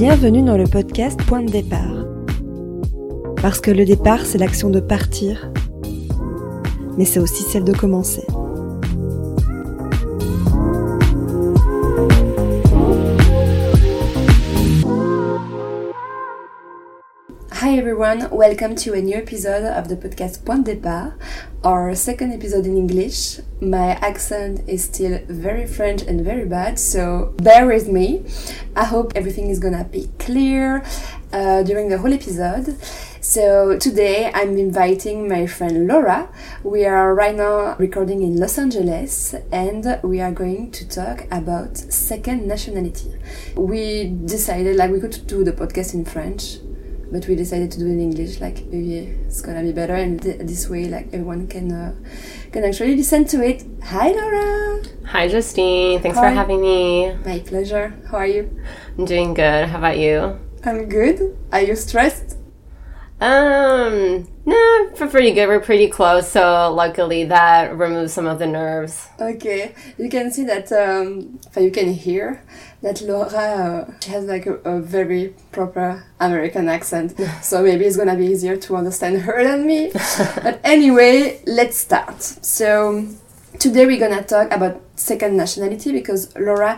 Bienvenue 0.00 0.40
dans 0.40 0.56
le 0.56 0.64
podcast 0.64 1.22
Point 1.24 1.42
de 1.42 1.50
départ. 1.50 2.06
Parce 3.42 3.60
que 3.60 3.70
le 3.70 3.84
départ, 3.84 4.24
c'est 4.24 4.38
l'action 4.38 4.70
de 4.70 4.80
partir, 4.80 5.52
mais 6.96 7.04
c'est 7.04 7.20
aussi 7.20 7.42
celle 7.42 7.64
de 7.64 7.74
commencer. 7.74 8.24
Hi 17.60 17.76
everyone, 17.76 18.26
welcome 18.32 18.76
to 18.76 18.94
a 18.94 19.02
new 19.02 19.18
episode 19.18 19.66
of 19.66 19.88
the 19.88 20.00
podcast 20.00 20.42
Point 20.46 20.60
de 20.60 20.72
départ, 20.72 21.12
our 21.62 21.94
second 21.94 22.32
episode 22.32 22.66
in 22.66 22.74
English. 22.74 23.42
My 23.60 23.90
accent 24.00 24.66
is 24.66 24.84
still 24.84 25.20
very 25.28 25.66
French 25.66 26.00
and 26.00 26.24
very 26.24 26.46
bad, 26.46 26.78
so 26.78 27.34
bear 27.42 27.66
with 27.66 27.88
me. 27.88 28.24
I 28.74 28.84
hope 28.84 29.12
everything 29.14 29.50
is 29.50 29.58
gonna 29.58 29.84
be 29.84 30.08
clear 30.18 30.82
uh, 31.30 31.62
during 31.62 31.90
the 31.90 31.98
whole 31.98 32.12
episode. 32.12 32.78
So 33.20 33.78
today 33.78 34.30
I'm 34.32 34.56
inviting 34.56 35.28
my 35.28 35.46
friend 35.46 35.86
Laura. 35.86 36.30
We 36.64 36.86
are 36.86 37.14
right 37.14 37.36
now 37.36 37.76
recording 37.76 38.22
in 38.22 38.36
Los 38.40 38.56
Angeles 38.56 39.34
and 39.52 40.00
we 40.02 40.22
are 40.22 40.32
going 40.32 40.70
to 40.70 40.88
talk 40.88 41.26
about 41.30 41.76
second 41.76 42.46
nationality. 42.46 43.12
We 43.56 44.16
decided 44.24 44.76
like 44.76 44.90
we 44.90 45.00
could 45.00 45.26
do 45.26 45.44
the 45.44 45.52
podcast 45.52 45.92
in 45.92 46.06
French 46.06 46.56
but 47.12 47.26
we 47.26 47.34
decided 47.34 47.70
to 47.72 47.78
do 47.78 47.86
it 47.86 47.92
in 47.92 48.00
English. 48.00 48.40
Like 48.40 48.64
maybe 48.66 48.96
it's 49.26 49.40
gonna 49.40 49.62
be 49.62 49.72
better, 49.72 49.94
and 49.94 50.20
th 50.22 50.38
this 50.50 50.68
way, 50.68 50.84
like 50.88 51.06
everyone 51.12 51.46
can 51.46 51.72
uh, 51.72 51.92
can 52.52 52.64
actually 52.64 52.96
listen 52.96 53.24
to 53.32 53.38
it. 53.42 53.64
Hi, 53.92 54.12
Laura. 54.12 54.82
Hi, 55.06 55.28
Justine. 55.28 56.00
Thanks 56.00 56.18
Hi. 56.18 56.30
for 56.30 56.34
having 56.34 56.60
me. 56.60 57.14
My 57.24 57.38
pleasure. 57.40 57.94
How 58.10 58.18
are 58.18 58.26
you? 58.26 58.50
I'm 58.96 59.04
doing 59.04 59.34
good. 59.34 59.68
How 59.68 59.78
about 59.78 59.98
you? 59.98 60.38
I'm 60.64 60.88
good. 60.88 61.36
Are 61.52 61.62
you 61.62 61.74
stressed? 61.74 62.36
Um, 63.20 64.28
no, 64.50 64.90
we're 64.98 65.08
pretty 65.08 65.30
good. 65.32 65.46
We're 65.46 65.60
pretty 65.60 65.88
close, 65.88 66.28
so 66.28 66.72
luckily 66.74 67.24
that 67.24 67.76
removes 67.76 68.12
some 68.12 68.26
of 68.26 68.38
the 68.40 68.46
nerves. 68.46 69.08
Okay, 69.20 69.74
you 69.96 70.08
can 70.08 70.32
see 70.32 70.44
that. 70.44 70.72
Um, 70.72 71.38
you 71.56 71.70
can 71.70 71.92
hear 71.92 72.42
that 72.82 73.00
Laura 73.02 73.28
uh, 73.28 73.92
she 74.00 74.10
has 74.10 74.24
like 74.24 74.46
a, 74.46 74.54
a, 74.64 74.80
very 74.80 75.34
proper 75.52 76.04
American 76.18 76.68
accent, 76.68 77.14
so 77.42 77.62
maybe 77.62 77.84
it's 77.84 77.96
gonna 77.96 78.16
be 78.16 78.26
easier 78.26 78.56
to 78.56 78.76
understand 78.76 79.20
her 79.22 79.44
than 79.44 79.66
me. 79.66 79.90
but 80.42 80.60
anyway, 80.64 81.40
let's 81.46 81.76
start. 81.76 82.20
So 82.20 83.06
today 83.60 83.86
we're 83.86 84.00
gonna 84.00 84.24
talk 84.24 84.50
about 84.50 84.82
second 84.96 85.36
nationality 85.36 85.92
because 85.92 86.34
Laura 86.36 86.76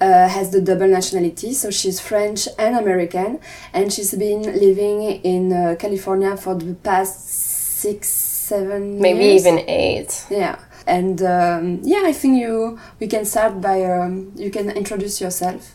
uh, 0.00 0.28
has 0.28 0.50
the 0.50 0.60
double 0.60 0.88
nationality, 0.88 1.52
so 1.52 1.70
she's 1.70 2.00
French 2.00 2.48
and 2.58 2.76
American, 2.76 3.40
and 3.72 3.92
she's 3.92 4.14
been 4.14 4.42
living 4.42 5.02
in 5.02 5.52
uh, 5.52 5.76
California 5.78 6.36
for 6.36 6.54
the 6.54 6.74
past 6.74 7.28
six, 7.28 8.08
seven, 8.08 9.00
maybe 9.00 9.24
years. 9.24 9.46
even 9.46 9.64
eight. 9.68 10.26
Yeah, 10.30 10.58
and 10.86 11.20
um, 11.22 11.80
yeah, 11.82 12.02
I 12.04 12.12
think 12.12 12.38
you 12.38 12.78
we 13.00 13.06
can 13.06 13.24
start 13.24 13.60
by 13.60 13.84
um, 13.84 14.32
you 14.36 14.50
can 14.50 14.70
introduce 14.70 15.20
yourself. 15.20 15.74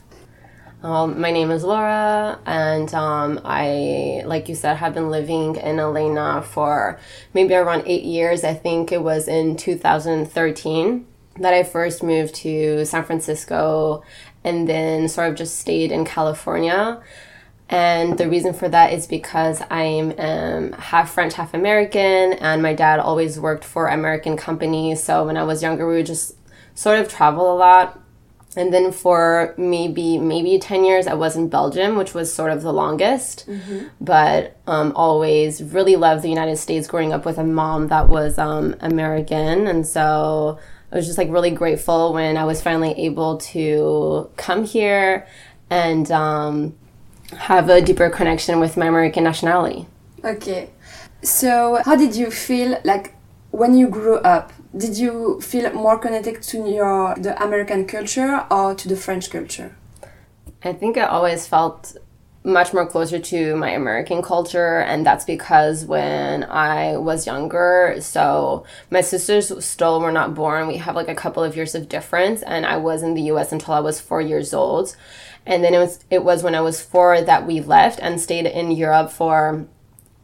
Um, 0.84 1.22
my 1.22 1.32
name 1.32 1.50
is 1.50 1.64
Laura, 1.64 2.38
and 2.46 2.94
um, 2.94 3.40
I, 3.46 4.22
like 4.26 4.50
you 4.50 4.56
said, 4.56 4.76
have 4.76 4.94
been 4.94 5.10
living 5.10 5.56
in 5.56 5.78
LA 5.78 6.42
for 6.42 7.00
maybe 7.34 7.54
around 7.56 7.84
eight 7.86 8.04
years. 8.04 8.44
I 8.44 8.54
think 8.54 8.92
it 8.92 9.02
was 9.02 9.30
in 9.30 9.56
2013 9.56 11.08
that 11.40 11.54
I 11.54 11.64
first 11.64 12.04
moved 12.04 12.36
to 12.36 12.86
San 12.86 13.04
Francisco 13.04 14.04
and 14.44 14.68
then 14.68 15.08
sort 15.08 15.30
of 15.30 15.36
just 15.36 15.58
stayed 15.60 15.92
in 15.92 16.06
California. 16.06 17.02
And 17.70 18.18
the 18.20 18.30
reason 18.30 18.54
for 18.54 18.70
that 18.70 18.94
is 18.94 19.08
because 19.08 19.62
I'm 19.72 20.14
um, 20.20 20.74
half 20.74 21.12
French, 21.12 21.34
half 21.34 21.54
American, 21.54 22.34
and 22.34 22.62
my 22.62 22.74
dad 22.74 23.00
always 23.00 23.40
worked 23.40 23.66
for 23.66 23.88
American 23.88 24.38
companies. 24.38 25.02
So 25.02 25.26
when 25.26 25.38
I 25.38 25.44
was 25.44 25.64
younger, 25.64 25.88
we 25.88 25.96
would 25.96 26.06
just 26.06 26.36
sort 26.76 27.00
of 27.00 27.08
travel 27.08 27.52
a 27.52 27.58
lot. 27.58 28.00
And 28.56 28.72
then 28.72 28.92
for 28.92 29.56
maybe 29.58 30.20
maybe 30.20 30.60
ten 30.60 30.86
years, 30.86 31.08
I 31.08 31.16
was 31.16 31.36
in 31.36 31.50
Belgium, 31.50 31.96
which 31.96 32.14
was 32.14 32.32
sort 32.32 32.52
of 32.52 32.62
the 32.62 32.72
longest. 32.72 33.48
Mm-hmm. 33.48 33.88
But 34.00 34.58
um, 34.68 34.92
always 34.96 35.64
really 35.64 35.96
loved 35.96 36.22
the 36.22 36.30
United 36.30 36.58
States. 36.58 36.88
Growing 36.88 37.14
up 37.14 37.26
with 37.26 37.40
a 37.40 37.44
mom 37.44 37.88
that 37.88 38.10
was 38.10 38.38
um, 38.38 38.76
American, 38.82 39.66
and 39.66 39.88
so 39.88 40.60
I 40.94 40.98
was 40.98 41.08
just 41.08 41.18
like 41.18 41.30
really 41.32 41.50
grateful 41.50 42.14
when 42.14 42.38
I 42.38 42.46
was 42.46 42.62
finally 42.62 42.92
able 42.92 43.38
to 43.38 44.30
come 44.38 44.64
here 44.64 45.28
and 45.72 46.10
um, 46.12 46.76
have 47.36 47.68
a 47.68 47.82
deeper 47.82 48.12
connection 48.12 48.60
with 48.60 48.78
my 48.78 48.86
American 48.86 49.24
nationality. 49.24 49.88
Okay. 50.24 50.70
So, 51.24 51.82
how 51.84 51.96
did 51.96 52.16
you 52.16 52.30
feel 52.30 52.80
like 52.84 53.16
when 53.50 53.76
you 53.76 53.88
grew 53.88 54.18
up? 54.18 54.54
Did 54.78 54.96
you 54.98 55.42
feel 55.42 55.72
more 55.74 55.98
connected 55.98 56.44
to 56.44 56.70
your 56.70 57.16
the 57.16 57.42
American 57.42 57.88
culture 57.88 58.46
or 58.52 58.76
to 58.76 58.88
the 58.88 58.96
French 58.96 59.32
culture? 59.32 59.76
I 60.64 60.74
think 60.74 60.98
I 60.98 61.06
always 61.06 61.48
felt 61.48 61.98
much 62.44 62.74
more 62.74 62.86
closer 62.86 63.20
to 63.20 63.56
my 63.56 63.70
American 63.70 64.22
culture, 64.22 64.80
and 64.80 65.06
that's 65.06 65.24
because 65.26 65.86
when 65.86 66.44
I 66.44 66.98
was 66.98 67.26
younger, 67.26 67.96
so 68.02 68.66
my 68.90 69.02
sisters 69.02 69.64
still 69.64 70.02
were 70.02 70.12
not 70.12 70.36
born. 70.36 70.68
We 70.68 70.78
have 70.78 70.96
like 70.96 71.08
a 71.08 71.16
couple 71.16 71.44
of 71.44 71.56
years 71.56 71.74
of 71.74 71.88
difference, 71.88 72.42
and 72.42 72.66
I 72.66 72.78
was 72.78 73.02
in 73.02 73.14
the 73.14 73.22
US 73.34 73.52
until 73.52 73.74
I 73.74 73.80
was 73.80 74.02
four 74.02 74.22
years 74.22 74.54
old. 74.54 74.96
And 75.46 75.64
then 75.64 75.74
it 75.74 75.80
was 75.80 76.00
it 76.10 76.24
was 76.24 76.44
when 76.44 76.56
I 76.56 76.62
was 76.62 76.82
four 76.82 77.22
that 77.22 77.46
we 77.46 77.62
left 77.62 78.00
and 78.02 78.20
stayed 78.20 78.46
in 78.46 78.72
Europe 78.72 79.12
for 79.12 79.66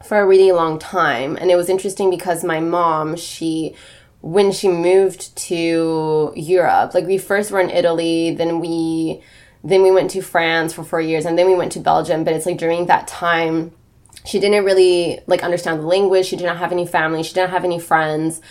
for 0.03 0.19
a 0.19 0.27
really 0.27 0.51
long 0.51 0.79
time. 0.79 1.37
And 1.37 1.51
it 1.51 1.55
was 1.55 1.69
interesting 1.69 2.09
because 2.09 2.43
my 2.43 2.59
mom, 2.59 3.15
she 3.15 3.75
when 4.21 4.51
she 4.51 4.67
moved 4.67 5.35
to 5.37 6.33
Europe, 6.35 6.93
like 6.93 7.05
we 7.05 7.17
first 7.17 7.51
were 7.51 7.61
in 7.61 7.69
Italy, 7.69 8.35
then 8.35 8.59
we 8.59 9.21
then 9.63 9.83
we 9.83 9.91
went 9.91 10.11
to 10.11 10.21
France 10.21 10.73
for 10.73 10.83
four 10.83 11.01
years, 11.01 11.25
and 11.25 11.37
then 11.37 11.47
we 11.47 11.55
went 11.55 11.71
to 11.73 11.79
Belgium. 11.79 12.23
But 12.23 12.33
it's 12.33 12.45
like 12.45 12.57
during 12.57 12.85
that 12.85 13.07
time, 13.07 13.71
she 14.25 14.39
didn't 14.39 14.65
really 14.65 15.19
like 15.27 15.43
understand 15.43 15.79
the 15.79 15.85
language. 15.85 16.25
She 16.25 16.35
did 16.35 16.45
not 16.45 16.57
have 16.57 16.71
any 16.71 16.85
family. 16.85 17.23
She 17.23 17.33
didn't 17.33 17.51
have 17.51 17.63
any 17.63 17.79
friends. 17.79 18.41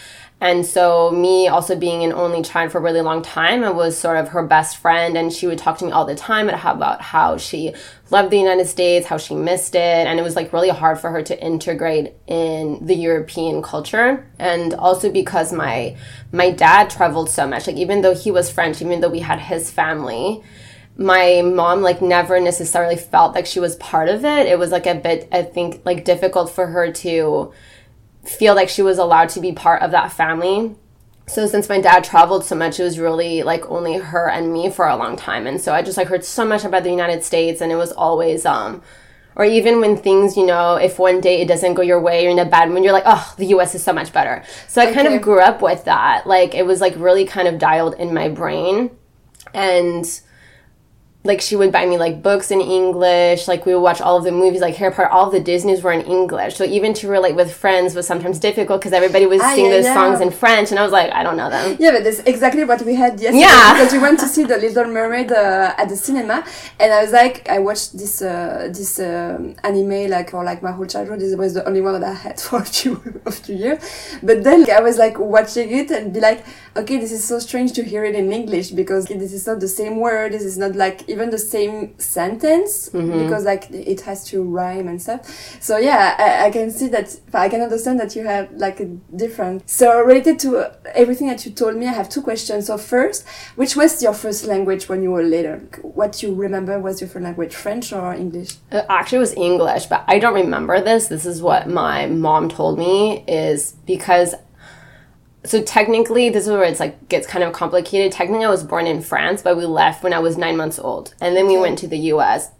And 0.41 0.64
so, 0.64 1.10
me 1.10 1.48
also 1.48 1.74
being 1.74 2.04
an 2.04 2.12
only 2.12 2.42
child 2.42 2.70
for 2.70 2.78
a 2.78 2.80
really 2.80 3.00
long 3.00 3.22
time, 3.22 3.64
I 3.64 3.70
was 3.70 3.98
sort 3.98 4.16
of 4.16 4.28
her 4.28 4.44
best 4.44 4.76
friend, 4.76 5.18
and 5.18 5.32
she 5.32 5.48
would 5.48 5.58
talk 5.58 5.78
to 5.78 5.84
me 5.84 5.91
all 5.91 6.04
the 6.04 6.14
time 6.14 6.48
about 6.48 7.02
how 7.02 7.38
she 7.38 7.74
loved 8.10 8.30
the 8.30 8.38
United 8.38 8.68
States, 8.68 9.08
how 9.08 9.18
she 9.18 9.34
missed 9.34 9.74
it, 9.74 10.06
and 10.06 10.20
it 10.20 10.22
was 10.22 10.36
like 10.36 10.52
really 10.52 10.68
hard 10.68 11.00
for 11.00 11.10
her 11.10 11.22
to 11.22 11.44
integrate 11.44 12.14
in 12.28 12.86
the 12.86 12.94
European 12.94 13.62
culture. 13.62 14.30
And 14.38 14.74
also 14.74 15.10
because 15.10 15.52
my 15.52 15.97
my 16.30 16.52
dad 16.52 16.88
traveled 16.88 17.30
so 17.30 17.44
much, 17.44 17.66
like 17.66 17.76
even 17.76 18.02
though 18.02 18.14
he 18.14 18.30
was 18.30 18.48
French, 18.48 18.80
even 18.80 19.00
though 19.00 19.08
we 19.08 19.20
had 19.20 19.41
his 19.41 19.72
family, 19.72 20.44
my 20.98 21.42
mom 21.42 21.81
like 21.81 22.03
never 22.03 22.41
necessarily 22.41 22.97
felt 22.97 23.34
like 23.34 23.47
she 23.47 23.60
was 23.60 23.76
part 23.76 24.09
of 24.09 24.25
it. 24.25 24.47
It 24.48 24.59
was 24.59 24.72
like 24.72 24.86
a 24.86 24.97
bit, 24.97 25.28
I 25.31 25.42
think, 25.42 25.82
like 25.84 26.04
difficult 26.04 26.50
for 26.50 26.66
her 26.66 26.91
to 26.92 27.53
feel 28.25 28.54
like 28.54 28.69
she 28.69 28.82
was 28.82 28.98
allowed 28.98 29.28
to 29.31 29.41
be 29.41 29.53
part 29.53 29.81
of 29.82 29.92
that 29.92 30.12
family. 30.12 30.75
So 31.28 31.47
since 31.47 31.69
my 31.69 31.81
dad 31.81 32.03
traveled 32.03 32.44
so 32.44 32.56
much, 32.56 32.81
it 32.81 32.82
was 32.82 32.98
really 32.98 33.44
like 33.44 33.64
only 33.70 33.94
her 33.98 34.28
and 34.28 34.53
me 34.53 34.70
for 34.70 34.88
a 34.88 34.97
long 34.97 35.14
time. 35.14 35.47
And 35.47 35.60
so 35.60 35.72
I 35.72 35.82
just 35.82 35.97
like 35.97 36.09
heard 36.09 36.25
so 36.25 36.44
much 36.44 36.64
about 36.64 36.82
the 36.82 36.91
United 36.91 37.22
States 37.22 37.60
and 37.60 37.70
it 37.70 37.76
was 37.76 37.92
always 37.92 38.44
um 38.44 38.82
or 39.36 39.44
even 39.44 39.80
when 39.80 39.97
things, 39.97 40.36
you 40.36 40.44
know, 40.44 40.75
if 40.75 40.98
one 40.98 41.20
day 41.20 41.42
it 41.42 41.47
doesn't 41.47 41.74
go 41.74 41.83
your 41.83 42.00
way, 42.00 42.22
you're 42.24 42.33
in 42.33 42.41
a 42.41 42.45
bad 42.45 42.71
mood, 42.71 42.83
you're 42.83 42.92
like, 42.92 43.04
oh, 43.06 43.34
the 43.36 43.47
US 43.59 43.72
is 43.77 43.84
so 43.84 43.92
much 43.92 44.12
better. 44.12 44.42
So 44.66 44.83
I 44.83 44.86
okay. 44.86 44.95
kind 44.95 45.15
of 45.15 45.22
grew 45.22 45.41
up 45.41 45.62
with 45.62 45.84
that. 45.84 46.27
Like 46.27 46.56
it 46.56 46.66
was 46.66 46.80
like 46.80 46.95
really 46.97 47.24
kind 47.24 47.47
of 47.47 47.56
dialed 47.56 47.95
in 47.95 48.12
my 48.12 48.28
brain. 48.28 48.91
And 49.54 50.04
like 51.28 51.42
she 51.42 51.54
would 51.57 51.71
buy 51.71 51.84
me 51.84 51.98
like 51.98 52.22
books 52.22 52.51
in 52.51 52.60
English. 52.60 53.47
Like 53.47 53.66
we 53.66 53.75
would 53.75 53.83
watch 53.83 54.01
all 54.01 54.16
of 54.16 54.25
the 54.25 54.33
movies, 54.33 54.63
like 54.63 54.75
Harry 54.77 54.92
Potter. 54.92 55.10
All 55.10 55.27
of 55.27 55.33
the 55.33 55.41
Disney's 55.41 55.83
were 55.83 55.92
in 55.92 56.01
English. 56.01 56.57
So 56.57 56.65
even 56.65 56.95
to 56.95 57.07
relate 57.07 57.36
with 57.36 57.54
friends 57.54 57.95
was 57.95 58.07
sometimes 58.07 58.39
difficult 58.41 58.80
because 58.80 58.95
everybody 58.95 59.27
was 59.27 59.42
ah, 59.42 59.54
singing 59.54 59.71
yeah, 59.71 59.83
those 59.83 59.92
songs 59.98 60.21
in 60.22 60.30
French, 60.30 60.71
and 60.71 60.78
I 60.80 60.83
was 60.83 60.91
like, 60.91 61.13
I 61.13 61.22
don't 61.22 61.36
know 61.36 61.51
them. 61.51 61.77
Yeah, 61.78 61.92
but 61.92 62.03
that's 62.04 62.21
exactly 62.21 62.65
what 62.65 62.80
we 62.83 62.95
had 62.95 63.21
yesterday. 63.21 63.41
Yeah, 63.41 63.72
because 63.75 63.92
we 63.92 63.98
went 63.98 64.19
to 64.21 64.27
see 64.27 64.45
the 64.45 64.57
Little 64.57 64.86
Mermaid 64.86 65.30
uh, 65.30 65.75
at 65.77 65.89
the 65.91 65.97
cinema, 65.97 66.45
and 66.80 66.92
I 66.92 67.03
was 67.03 67.13
like, 67.13 67.47
I 67.48 67.59
watched 67.59 67.98
this 67.98 68.22
uh, 68.22 68.71
this 68.72 68.98
uh, 68.98 69.39
anime 69.63 70.09
like 70.09 70.31
for 70.31 70.42
like 70.42 70.63
my 70.63 70.72
whole 70.72 70.86
childhood. 70.86 71.21
This 71.21 71.36
was 71.36 71.53
the 71.53 71.65
only 71.69 71.83
one 71.83 72.01
that 72.01 72.09
I 72.09 72.15
had 72.15 72.41
for 72.47 72.60
a 72.60 72.65
few 72.65 72.92
a 73.27 73.33
few 73.33 73.54
years. 73.54 73.78
But 74.22 74.45
then 74.45 74.69
I 74.71 74.81
was 74.81 74.97
like 74.97 75.19
watching 75.19 75.71
it 75.71 75.91
and 75.91 76.13
be 76.13 76.21
like, 76.21 76.42
okay, 76.74 76.97
this 76.98 77.13
is 77.13 77.22
so 77.22 77.39
strange 77.39 77.72
to 77.74 77.84
hear 77.84 78.04
it 78.04 78.15
in 78.15 78.33
English 78.33 78.71
because 78.71 79.04
this 79.07 79.33
is 79.33 79.47
not 79.47 79.60
the 79.60 79.69
same 79.69 79.97
word. 79.97 80.33
This 80.33 80.45
is 80.45 80.57
not 80.57 80.74
like 80.74 81.09
even 81.18 81.30
the 81.30 81.38
same 81.38 81.98
sentence 81.98 82.88
Mm-hmm. 82.88 83.24
because 83.24 83.44
like 83.44 83.70
it 83.70 84.00
has 84.03 84.24
to 84.30 84.42
rhyme 84.42 84.86
and 84.88 85.00
stuff. 85.00 85.20
So 85.60 85.76
yeah, 85.78 86.15
I, 86.18 86.47
I 86.47 86.50
can 86.50 86.70
see 86.70 86.88
that. 86.88 87.18
I 87.34 87.48
can 87.48 87.60
understand 87.60 87.98
that 88.00 88.15
you 88.16 88.24
have 88.24 88.50
like 88.53 88.80
a 88.80 88.86
different. 89.15 89.68
So 89.68 90.00
related 90.00 90.38
to 90.41 90.72
everything 90.94 91.28
that 91.28 91.44
you 91.44 91.53
told 91.53 91.76
me, 91.76 91.86
I 91.86 91.92
have 91.92 92.09
two 92.09 92.22
questions. 92.22 92.66
So 92.66 92.78
first, 92.78 93.26
which 93.56 93.76
was 93.76 94.03
your 94.03 94.15
first 94.15 94.44
language 94.47 94.88
when 94.88 95.03
you 95.03 95.10
were 95.10 95.22
little? 95.22 95.59
What 95.82 96.22
you 96.22 96.34
remember 96.34 96.78
was 96.78 97.00
your 97.00 97.09
first 97.10 97.24
language, 97.24 97.54
French 97.54 97.92
or 97.92 98.14
English? 98.14 98.50
It 98.71 98.84
actually 98.88 99.18
was 99.18 99.34
English, 99.34 99.86
but 99.86 100.04
I 100.06 100.18
don't 100.18 100.34
remember 100.34 100.80
this. 100.80 101.09
This 101.09 101.26
is 101.26 101.42
what 101.42 101.68
my 101.68 102.06
mom 102.06 102.48
told 102.48 102.78
me 102.78 103.24
is 103.26 103.72
because 103.86 104.34
so 105.44 105.62
technically 105.62 106.30
this 106.30 106.44
is 106.46 106.50
where 106.50 106.64
it's 106.64 106.80
like 106.80 107.08
gets 107.08 107.26
kind 107.26 107.44
of 107.44 107.52
complicated. 107.52 108.12
Technically 108.12 108.44
I 108.44 108.50
was 108.50 108.64
born 108.64 108.86
in 108.86 109.00
France, 109.02 109.42
but 109.42 109.56
we 109.56 109.64
left 109.64 110.02
when 110.02 110.12
I 110.12 110.18
was 110.18 110.36
9 110.36 110.56
months 110.56 110.78
old. 110.78 111.14
And 111.20 111.36
then 111.36 111.46
we 111.46 111.56
went 111.58 111.78
to 111.80 111.86
the 111.88 111.98
US. 112.14 112.50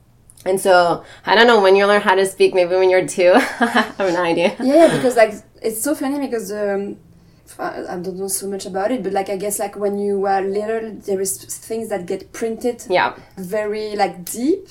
And 0.46 0.60
so 0.60 1.04
I 1.26 1.34
don't 1.34 1.46
know 1.48 1.60
when 1.60 1.75
you 1.76 1.86
learn 1.86 2.00
how 2.00 2.14
to 2.14 2.25
speak, 2.25 2.54
maybe 2.54 2.75
when 2.76 2.88
you're 2.90 3.06
2. 3.06 3.32
I 3.34 3.40
have 3.98 3.98
no 4.12 4.22
idea. 4.22 4.56
Yeah, 4.62 4.94
because 4.96 5.16
like 5.16 5.34
it's 5.60 5.82
so 5.82 5.94
funny 5.94 6.25
because 6.25 6.52
um, 6.52 6.96
I 7.58 7.94
I 7.94 7.98
don't 7.98 8.16
know 8.16 8.28
so 8.28 8.46
much 8.48 8.64
about 8.66 8.92
it, 8.92 9.02
but 9.02 9.12
like 9.12 9.28
I 9.28 9.36
guess 9.36 9.58
like 9.58 9.76
when 9.76 9.98
you 9.98 10.26
are 10.26 10.40
little, 10.42 10.92
there 10.92 11.20
is 11.20 11.36
things 11.44 11.88
that 11.88 12.06
get 12.06 12.32
printed 12.32 12.84
Yeah. 12.88 13.14
very 13.36 13.96
like 13.96 14.25
deep, 14.25 14.69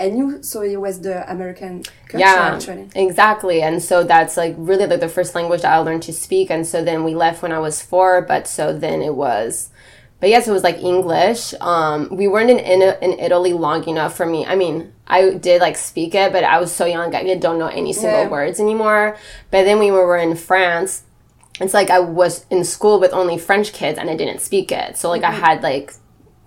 and 0.00 0.18
you 0.18 0.42
so 0.42 0.62
it 0.62 0.80
was 0.80 1.00
the 1.02 1.16
American 1.30 1.82
culture 2.08 2.18
yeah 2.26 2.54
actually. 2.54 2.88
exactly. 2.94 3.62
And 3.62 3.82
so 3.82 4.02
that's 4.02 4.36
like 4.36 4.54
really 4.58 4.86
like 4.86 5.00
the 5.00 5.08
first 5.08 5.34
language 5.34 5.62
that 5.62 5.72
i 5.72 5.78
learned 5.78 6.02
to 6.04 6.12
speak. 6.12 6.50
And 6.50 6.66
so 6.66 6.82
then 6.82 7.04
we 7.04 7.14
left 7.14 7.42
when 7.42 7.52
i 7.52 7.58
was 7.58 7.82
four 7.82 8.22
but 8.22 8.48
so 8.48 8.62
then 8.76 9.02
it 9.02 9.14
was 9.14 9.68
but 10.20 10.28
yes 10.28 10.46
it 10.48 10.52
was 10.52 10.62
like 10.62 10.78
english. 10.94 11.54
Um, 11.60 12.08
we 12.20 12.26
weren't 12.28 12.50
in, 12.50 12.58
in, 12.58 12.80
in 13.06 13.12
italy 13.18 13.52
long 13.52 13.82
enough 13.88 14.16
for 14.16 14.26
me. 14.26 14.40
I 14.46 14.54
mean 14.56 14.92
i 15.06 15.30
did 15.46 15.60
like 15.60 15.76
speak 15.76 16.14
it 16.14 16.32
but 16.32 16.44
i 16.44 16.56
was 16.60 16.70
so 16.80 16.84
young 16.86 17.14
i 17.14 17.34
don't 17.34 17.58
know 17.58 17.66
any 17.80 17.92
single 17.92 18.22
Yeah. 18.24 18.28
words 18.36 18.58
anymore. 18.60 19.16
But 19.52 19.64
then 19.64 19.78
we 19.78 19.90
were 19.90 20.16
in 20.16 20.34
france. 20.36 21.02
It's 21.60 21.74
like 21.74 21.90
i 21.90 22.00
was 22.00 22.46
in 22.50 22.64
school 22.64 22.96
with 23.00 23.12
only 23.12 23.36
french 23.38 23.72
kids 23.72 23.98
and 23.98 24.08
i 24.10 24.16
didn't 24.16 24.40
speak 24.40 24.72
it. 24.72 24.96
So 24.96 25.08
like 25.14 25.24
i 25.24 25.34
had 25.46 25.62
like 25.62 25.92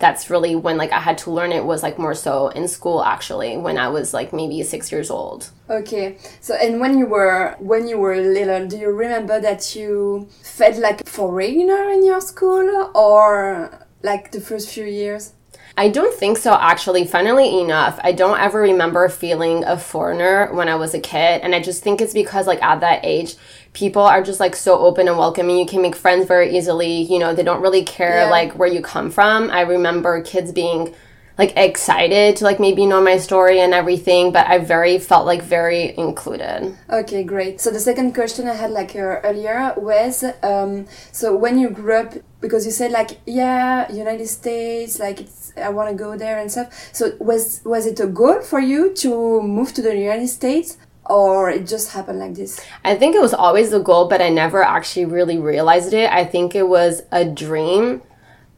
that's 0.03 0.29
really 0.29 0.53
when 0.65 0.75
like 0.83 0.91
i 0.91 1.00
had 1.00 1.17
to 1.17 1.31
learn 1.38 1.51
it 1.59 1.65
was 1.71 1.81
like 1.81 1.97
more 1.97 2.13
so 2.13 2.50
in 2.50 2.67
school 2.67 3.00
actually 3.15 3.51
when 3.65 3.77
i 3.77 3.88
was 3.88 4.13
like 4.13 4.29
maybe 4.33 4.61
six 4.63 4.91
years 4.91 5.09
old 5.09 5.41
Okay, 5.69 6.17
so 6.41 6.55
and 6.55 6.81
when 6.81 6.97
you 7.00 7.05
were 7.05 7.55
when 7.59 7.88
you 7.88 7.97
were 7.97 8.17
little, 8.17 8.67
do 8.67 8.77
you 8.77 8.91
remember 8.91 9.39
that 9.39 9.75
you 9.75 10.27
felt 10.44 10.77
like 10.77 11.07
foreigner 11.07 11.89
in 11.89 12.05
your 12.05 12.19
school 12.19 12.91
or 12.94 13.71
like 14.03 14.31
the 14.31 14.41
first 14.41 14.69
few 14.69 14.83
years? 14.85 15.33
I 15.75 15.89
don't 15.89 16.13
think 16.13 16.38
so, 16.38 16.53
actually. 16.53 17.05
Funnily 17.05 17.59
enough, 17.59 18.00
I 18.03 18.11
don't 18.11 18.39
ever 18.39 18.61
remember 18.61 19.09
feeling 19.09 19.63
a 19.63 19.77
foreigner 19.77 20.53
when 20.53 20.69
I 20.69 20.75
was 20.75 20.94
a 20.94 21.00
kid. 21.00 21.41
And 21.41 21.55
I 21.55 21.61
just 21.61 21.81
think 21.83 22.00
it's 22.00 22.13
because, 22.13 22.45
like, 22.45 22.61
at 22.61 22.81
that 22.81 23.00
age, 23.03 23.35
people 23.73 24.03
are 24.03 24.21
just, 24.21 24.39
like, 24.39 24.55
so 24.55 24.77
open 24.77 25.07
and 25.07 25.17
welcoming. 25.17 25.57
You 25.57 25.65
can 25.65 25.81
make 25.81 25.95
friends 25.95 26.27
very 26.27 26.55
easily. 26.55 27.01
You 27.01 27.17
know, 27.17 27.33
they 27.33 27.41
don't 27.44 27.61
really 27.61 27.83
care, 27.83 28.25
Yeah. 28.25 28.29
like, 28.29 28.53
where 28.53 28.69
you 28.69 28.81
come 28.81 29.09
from. 29.09 29.50
I 29.50 29.61
remember 29.61 30.21
kids 30.21 30.51
being, 30.51 30.94
like, 31.39 31.53
excited 31.57 32.35
to, 32.35 32.44
like, 32.44 32.59
maybe 32.59 32.85
know 32.85 33.01
my 33.01 33.17
story 33.17 33.59
and 33.59 33.73
everything. 33.73 34.31
But 34.31 34.45
I 34.45 34.59
very 34.59 35.00
felt, 35.00 35.25
like, 35.25 35.41
very 35.41 35.97
included. 35.97 36.77
Okay, 36.88 37.23
great. 37.23 37.59
So 37.59 37.71
the 37.71 37.79
second 37.79 38.13
question 38.13 38.47
I 38.47 38.53
had 38.53 38.69
like 38.69 38.95
uh, 38.95 39.21
earlier 39.23 39.73
was, 39.75 40.23
um, 40.44 40.85
so 41.11 41.35
when 41.35 41.57
you 41.57 41.71
grew 41.71 41.95
up, 41.95 42.13
because 42.41 42.65
you 42.67 42.71
said 42.71 42.91
like, 42.91 43.11
yeah, 43.25 43.91
United 43.91 44.27
States, 44.27 45.00
like 45.00 45.21
it's, 45.21 45.43
I 45.57 45.69
want 45.69 45.89
to 45.89 45.95
go 45.95 46.17
there 46.17 46.39
and 46.39 46.51
stuff. 46.51 46.89
So 46.94 47.15
was 47.19 47.61
was 47.63 47.85
it 47.85 48.00
a 48.00 48.07
goal 48.07 48.41
for 48.41 48.59
you 48.59 48.94
to 48.95 49.41
move 49.41 49.73
to 49.73 49.81
the 49.81 49.95
United 49.95 50.27
States, 50.27 50.77
or 51.05 51.50
it 51.50 51.67
just 51.67 51.91
happened 51.91 52.19
like 52.19 52.35
this? 52.35 52.59
I 52.83 52.95
think 52.95 53.15
it 53.15 53.21
was 53.21 53.33
always 53.33 53.71
the 53.71 53.79
goal, 53.79 54.07
but 54.07 54.21
I 54.21 54.29
never 54.29 54.63
actually 54.63 55.05
really 55.05 55.38
realized 55.38 55.94
it. 55.94 56.11
I 56.11 56.25
think 56.25 56.55
it 56.55 56.67
was 56.67 57.03
a 57.11 57.25
dream 57.25 58.01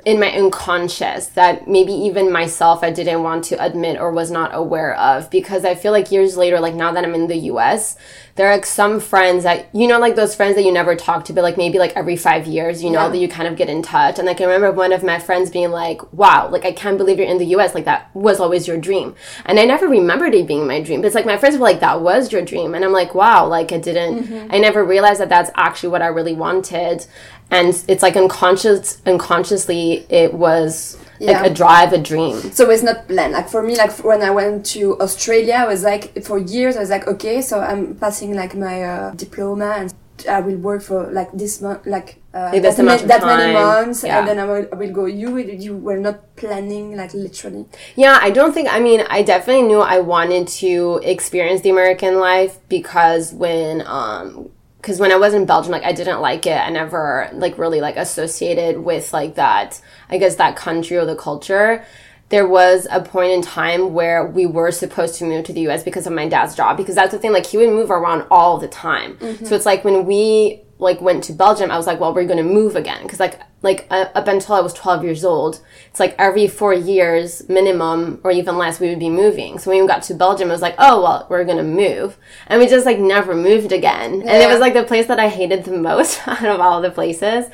in 0.06 0.20
my 0.20 0.32
unconscious 0.32 1.26
that 1.30 1.68
maybe 1.68 1.92
even 1.92 2.32
myself 2.32 2.84
I 2.84 2.92
didn't 2.92 3.24
want 3.24 3.44
to 3.46 3.64
admit 3.64 4.00
or 4.00 4.12
was 4.12 4.30
not 4.30 4.52
aware 4.54 4.96
of 4.96 5.32
because 5.32 5.66
I 5.66 5.74
feel 5.74 5.92
like 5.92 6.12
years 6.12 6.38
later, 6.38 6.60
like 6.60 6.76
now 6.76 6.92
that 6.92 7.04
I'm 7.04 7.16
in 7.16 7.26
the 7.26 7.38
US, 7.52 7.98
there 8.36 8.48
are 8.48 8.54
like 8.54 8.66
some 8.68 9.00
friends 9.00 9.44
that 9.46 9.68
you 9.74 9.88
know, 9.88 9.98
like 9.98 10.16
those 10.16 10.36
friends 10.36 10.56
that 10.58 10.64
you 10.64 10.72
never 10.72 10.96
talk 10.96 11.26
to, 11.26 11.34
but 11.34 11.42
like 11.42 11.58
maybe 11.58 11.80
like 11.80 11.94
every 11.96 12.16
five 12.18 12.46
years, 12.46 12.84
you 12.84 12.92
know, 12.92 13.04
Yeah. 13.04 13.10
that 13.10 13.18
you 13.18 13.28
kind 13.28 13.48
of 13.48 13.56
get 13.56 13.68
in 13.68 13.82
touch. 13.82 14.20
And 14.20 14.28
like 14.28 14.40
I 14.42 14.44
remember 14.44 14.72
one 14.72 14.94
of 14.94 15.04
my 15.04 15.18
friends 15.18 15.50
being 15.50 15.72
like, 15.72 16.14
Wow, 16.14 16.50
like 16.50 16.66
I 16.66 16.72
can't 16.72 17.00
believe 17.00 17.18
you're 17.18 17.28
in 17.28 17.40
the 17.40 17.56
US, 17.58 17.74
like 17.74 17.86
that 17.86 18.10
was 18.14 18.40
always 18.40 18.68
your 18.68 18.78
dream. 18.78 19.16
And 19.46 19.60
I 19.60 19.66
never 19.66 19.88
remembered 19.88 20.36
it 20.36 20.46
being 20.46 20.68
my 20.68 20.82
dream. 20.82 21.02
But 21.02 21.08
it's 21.08 21.16
like 21.16 21.26
my 21.26 21.38
friends 21.38 21.56
were 21.58 21.64
like, 21.64 21.80
That 21.80 22.02
was 22.02 22.32
your 22.32 22.44
dream. 22.44 22.76
And 22.76 22.86
I'm 22.86 22.92
like, 22.94 23.16
Wow, 23.16 23.48
like 23.48 23.72
I 23.72 23.80
didn't 23.80 24.26
mm-hmm. 24.26 24.52
I 24.54 24.60
never 24.60 24.84
realized 24.86 25.20
that 25.20 25.30
that's 25.30 25.50
actually 25.56 25.90
what 25.90 26.04
I 26.04 26.08
really 26.08 26.34
wanted. 26.34 27.08
And 27.52 27.70
it's 27.88 28.02
like 28.04 28.16
unconscious 28.16 29.02
unconsciously 29.06 30.06
it 30.10 30.34
was 30.34 30.98
Yeah. 31.20 31.42
like 31.42 31.52
a 31.52 31.54
drive, 31.54 31.94
a 31.94 31.98
dream. 31.98 32.36
So 32.52 32.70
it's 32.70 32.84
not 32.84 33.08
planned. 33.08 33.34
Like 33.34 33.48
for 33.50 33.62
me, 33.64 33.78
like 33.78 33.92
when 34.04 34.22
I 34.22 34.32
went 34.32 34.66
to 34.76 35.00
Australia, 35.00 35.56
I 35.60 35.68
was 35.68 35.84
like 35.84 36.24
for 36.24 36.38
years 36.38 36.76
I 36.76 36.82
was 36.82 36.90
like, 36.90 37.08
okay, 37.08 37.42
so 37.42 37.60
I'm 37.62 37.96
passing 37.96 38.36
like 38.36 38.56
my 38.56 38.84
uh, 38.84 39.12
diploma 39.12 39.76
and 39.80 39.94
I 40.30 40.40
will 40.40 40.56
work 40.58 40.82
for 40.82 41.12
like 41.12 41.30
this 41.34 41.62
month, 41.62 41.86
like, 41.86 42.22
uh, 42.34 42.50
Like 42.54 42.62
that, 42.64 42.80
amount 42.80 43.08
that 43.08 43.22
many 43.24 43.52
months, 43.54 44.02
Yeah. 44.04 44.20
and 44.20 44.28
then 44.28 44.40
I 44.40 44.46
will, 44.46 44.66
I 44.72 44.76
will 44.76 44.92
go. 44.92 45.06
You 45.06 45.38
you 45.38 45.76
were 45.76 45.98
not 45.98 46.36
planning 46.38 46.96
like 46.96 47.14
literally. 47.14 47.66
Yeah, 47.98 48.18
I 48.22 48.30
don't 48.32 48.54
think, 48.54 48.68
I 48.72 48.80
mean, 48.80 49.04
I 49.10 49.24
definitely 49.24 49.64
knew 49.68 49.82
I 49.82 50.00
wanted 50.00 50.48
to 50.64 51.02
experience 51.04 51.62
the 51.62 51.70
American 51.70 52.20
life 52.20 52.60
because 52.70 53.34
when, 53.34 53.84
um, 53.86 54.50
because 54.86 55.00
when 55.00 55.12
I 55.12 55.16
was 55.16 55.34
in 55.34 55.48
Belgium, 55.48 55.72
like 55.72 55.84
I 55.84 55.94
didn't 55.94 56.22
like 56.22 56.46
it. 56.46 56.60
I 56.60 56.70
never 56.70 57.28
like 57.34 57.58
really 57.58 57.82
like 57.82 57.98
associated 57.98 58.78
with 58.78 59.12
like 59.14 59.34
that, 59.34 59.82
I 60.12 60.20
guess 60.20 60.36
that 60.36 60.56
country 60.56 60.96
or 60.96 61.06
the 61.06 61.16
culture. 61.16 61.84
There 62.30 62.48
was 62.48 62.88
a 62.92 63.02
point 63.02 63.32
in 63.32 63.42
time 63.42 63.96
where 63.96 64.28
we 64.28 64.46
were 64.46 64.70
supposed 64.70 65.16
to 65.16 65.26
move 65.26 65.46
to 65.46 65.54
the 65.54 65.62
US 65.70 65.82
because 65.82 66.06
of 66.06 66.14
my 66.14 66.28
dad's 66.28 66.54
job 66.54 66.78
because 66.78 66.94
that's 66.94 67.12
the 67.12 67.18
thing 67.18 67.34
like 67.34 67.48
he 67.48 67.58
would 67.58 67.70
move 67.70 67.90
around 67.90 68.28
all 68.30 68.60
the 68.60 68.68
time. 68.68 69.18
Mm-hmm. 69.18 69.46
So 69.46 69.56
it's 69.56 69.66
like 69.66 69.84
when 69.84 70.06
we 70.06 70.62
like 70.78 71.00
went 71.00 71.24
to 71.26 71.34
Belgium, 71.34 71.72
I 71.72 71.78
was 71.78 71.88
like, 71.88 72.00
well, 72.00 72.14
we're 72.14 72.26
going 72.26 72.38
to 72.38 72.44
move 72.44 72.76
again 72.76 73.04
because 73.04 73.20
like 73.20 73.40
like 73.62 73.88
uh, 73.90 74.08
up 74.14 74.28
until 74.28 74.56
I 74.56 74.60
was 74.60 74.74
12 74.74 75.04
years 75.04 75.26
old, 75.26 75.62
it's 75.90 76.00
like 76.00 76.16
every 76.20 76.48
4 76.48 76.74
years 76.74 77.48
minimum 77.50 78.20
or 78.24 78.32
even 78.32 78.58
less 78.58 78.80
we 78.80 78.90
would 78.90 79.00
be 79.00 79.10
moving. 79.10 79.58
So 79.58 79.72
when 79.72 79.82
we 79.82 79.88
got 79.88 80.04
to 80.04 80.14
Belgium, 80.14 80.50
it 80.50 80.52
was 80.52 80.62
like, 80.62 80.76
oh, 80.78 81.02
well, 81.02 81.26
we're 81.30 81.46
going 81.46 81.58
to 81.58 81.64
move. 81.64 82.18
And 82.48 82.60
we 82.60 82.68
just 82.68 82.86
like 82.86 83.00
never 83.00 83.34
moved 83.34 83.72
again. 83.72 84.22
And 84.22 84.44
it 84.44 84.48
was 84.48 84.60
like 84.60 84.74
the 84.74 84.84
place 84.84 85.08
that 85.08 85.20
I 85.20 85.30
hated 85.30 85.64
the 85.64 85.78
most 85.78 86.28
out 86.28 86.46
of 86.46 86.60
all 86.60 86.82
the 86.82 86.92
places. 86.92 87.50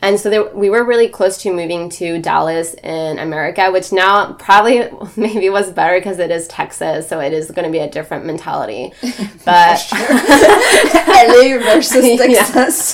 And 0.00 0.18
so 0.20 0.30
there, 0.30 0.44
we 0.54 0.70
were 0.70 0.84
really 0.84 1.08
close 1.08 1.38
to 1.42 1.52
moving 1.52 1.90
to 1.90 2.20
Dallas 2.22 2.74
in 2.84 3.18
America, 3.18 3.72
which 3.72 3.90
now 3.92 4.32
probably 4.34 4.88
maybe 5.16 5.50
was 5.50 5.72
better 5.72 5.98
because 5.98 6.18
it 6.20 6.30
is 6.30 6.46
Texas, 6.46 7.08
so 7.08 7.18
it 7.20 7.32
is 7.32 7.50
going 7.50 7.64
to 7.66 7.72
be 7.72 7.78
a 7.80 7.90
different 7.90 8.24
mentality. 8.24 8.92
But 9.44 9.82
LA 9.92 11.58
versus 11.58 12.04
Yeah. 12.04 12.16
Texas. 12.44 12.90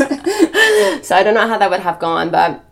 so 1.06 1.14
I 1.16 1.22
don't 1.22 1.34
know 1.34 1.46
how 1.48 1.58
that 1.58 1.70
would 1.70 1.80
have 1.80 1.98
gone, 1.98 2.30
but 2.30 2.64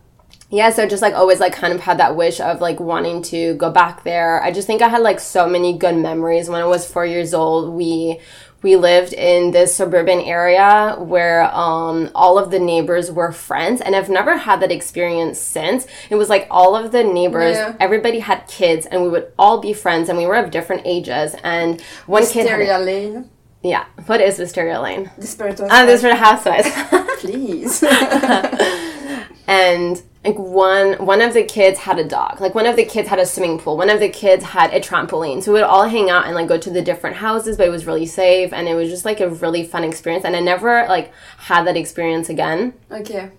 yeah, 0.49 0.69
so 0.69 0.87
just 0.87 1.01
like 1.01 1.13
always 1.15 1.39
like 1.39 1.53
kind 1.53 1.73
of 1.73 1.81
had 1.81 1.97
that 1.97 2.15
wish 2.15 2.39
of 2.39 2.61
like 2.61 2.79
wanting 2.79 3.23
to 3.23 3.55
go 3.55 3.71
back 3.71 4.03
there. 4.03 4.41
I 4.41 4.51
just 4.51 4.67
think 4.67 4.81
I 4.81 4.87
had 4.87 5.01
like 5.01 5.19
so 5.19 5.47
many 5.47 5.77
good 5.77 5.95
memories 5.97 6.47
when 6.47 6.61
I 6.61 6.65
was 6.65 6.89
4 6.89 7.05
years 7.05 7.33
old. 7.33 7.73
We 7.73 8.19
we 8.63 8.75
lived 8.75 9.13
in 9.13 9.51
this 9.51 9.75
suburban 9.75 10.19
area 10.21 10.95
where 10.97 11.43
um, 11.53 12.09
all 12.15 12.39
of 12.39 12.49
the 12.49 12.59
neighbors 12.59 13.11
were 13.11 13.31
friends 13.31 13.81
and 13.81 13.95
i've 13.95 14.09
never 14.09 14.37
had 14.37 14.61
that 14.61 14.71
experience 14.71 15.37
since 15.39 15.85
it 16.09 16.15
was 16.15 16.29
like 16.29 16.47
all 16.49 16.75
of 16.75 16.91
the 16.91 17.03
neighbors 17.03 17.55
Yeah. 17.57 17.75
everybody 17.79 18.19
had 18.19 18.47
kids 18.47 18.85
and 18.85 19.03
we 19.03 19.09
would 19.09 19.31
all 19.37 19.59
be 19.61 19.73
friends 19.73 20.09
and 20.09 20.17
we 20.17 20.25
were 20.25 20.35
of 20.35 20.49
different 20.49 20.81
ages 20.85 21.35
and 21.43 21.79
one 22.07 22.25
kid 22.25 22.47
had, 22.47 22.81
Lane. 22.81 23.29
yeah 23.61 23.85
what 24.07 24.21
is 24.21 24.39
wisteria 24.39 24.79
lane 24.81 25.11
Desperate 25.19 25.59
ah 25.69 25.85
this 25.85 26.01
for 26.01 26.15
housewives 26.15 26.69
please. 27.19 27.83
and 29.47 30.01
like 30.25 30.37
one 30.37 30.93
one 31.05 31.21
of 31.21 31.33
the 31.33 31.43
kids 31.43 31.79
had 31.79 31.99
a 31.99 32.03
dog 32.03 32.39
like 32.39 32.55
one 32.55 32.65
of 32.65 32.75
the 32.75 32.85
kids 32.85 33.09
had 33.09 33.19
a 33.19 33.25
swimming 33.25 33.59
pool 33.59 33.75
one 33.77 33.89
of 33.89 33.99
the 33.99 34.09
kids 34.09 34.43
had 34.43 34.73
a 34.73 34.79
trampoline 34.79 35.43
so 35.43 35.51
we 35.51 35.59
would 35.59 35.63
all 35.63 35.87
hang 35.87 36.09
out 36.09 36.25
and 36.25 36.33
like 36.35 36.47
go 36.47 36.57
to 36.57 36.69
the 36.69 36.81
different 36.81 37.15
houses 37.17 37.57
but 37.57 37.67
it 37.67 37.71
was 37.71 37.85
really 37.85 38.05
safe 38.05 38.53
and 38.53 38.67
it 38.67 38.75
was 38.75 38.89
just 38.89 39.05
like 39.05 39.19
a 39.19 39.29
really 39.29 39.63
fun 39.65 39.83
experience 39.83 40.23
and 40.23 40.35
i 40.35 40.39
never 40.39 40.85
like 40.87 41.11
had 41.37 41.67
that 41.67 41.75
experience 41.75 42.29
again 42.29 42.73
okay. 42.91 43.29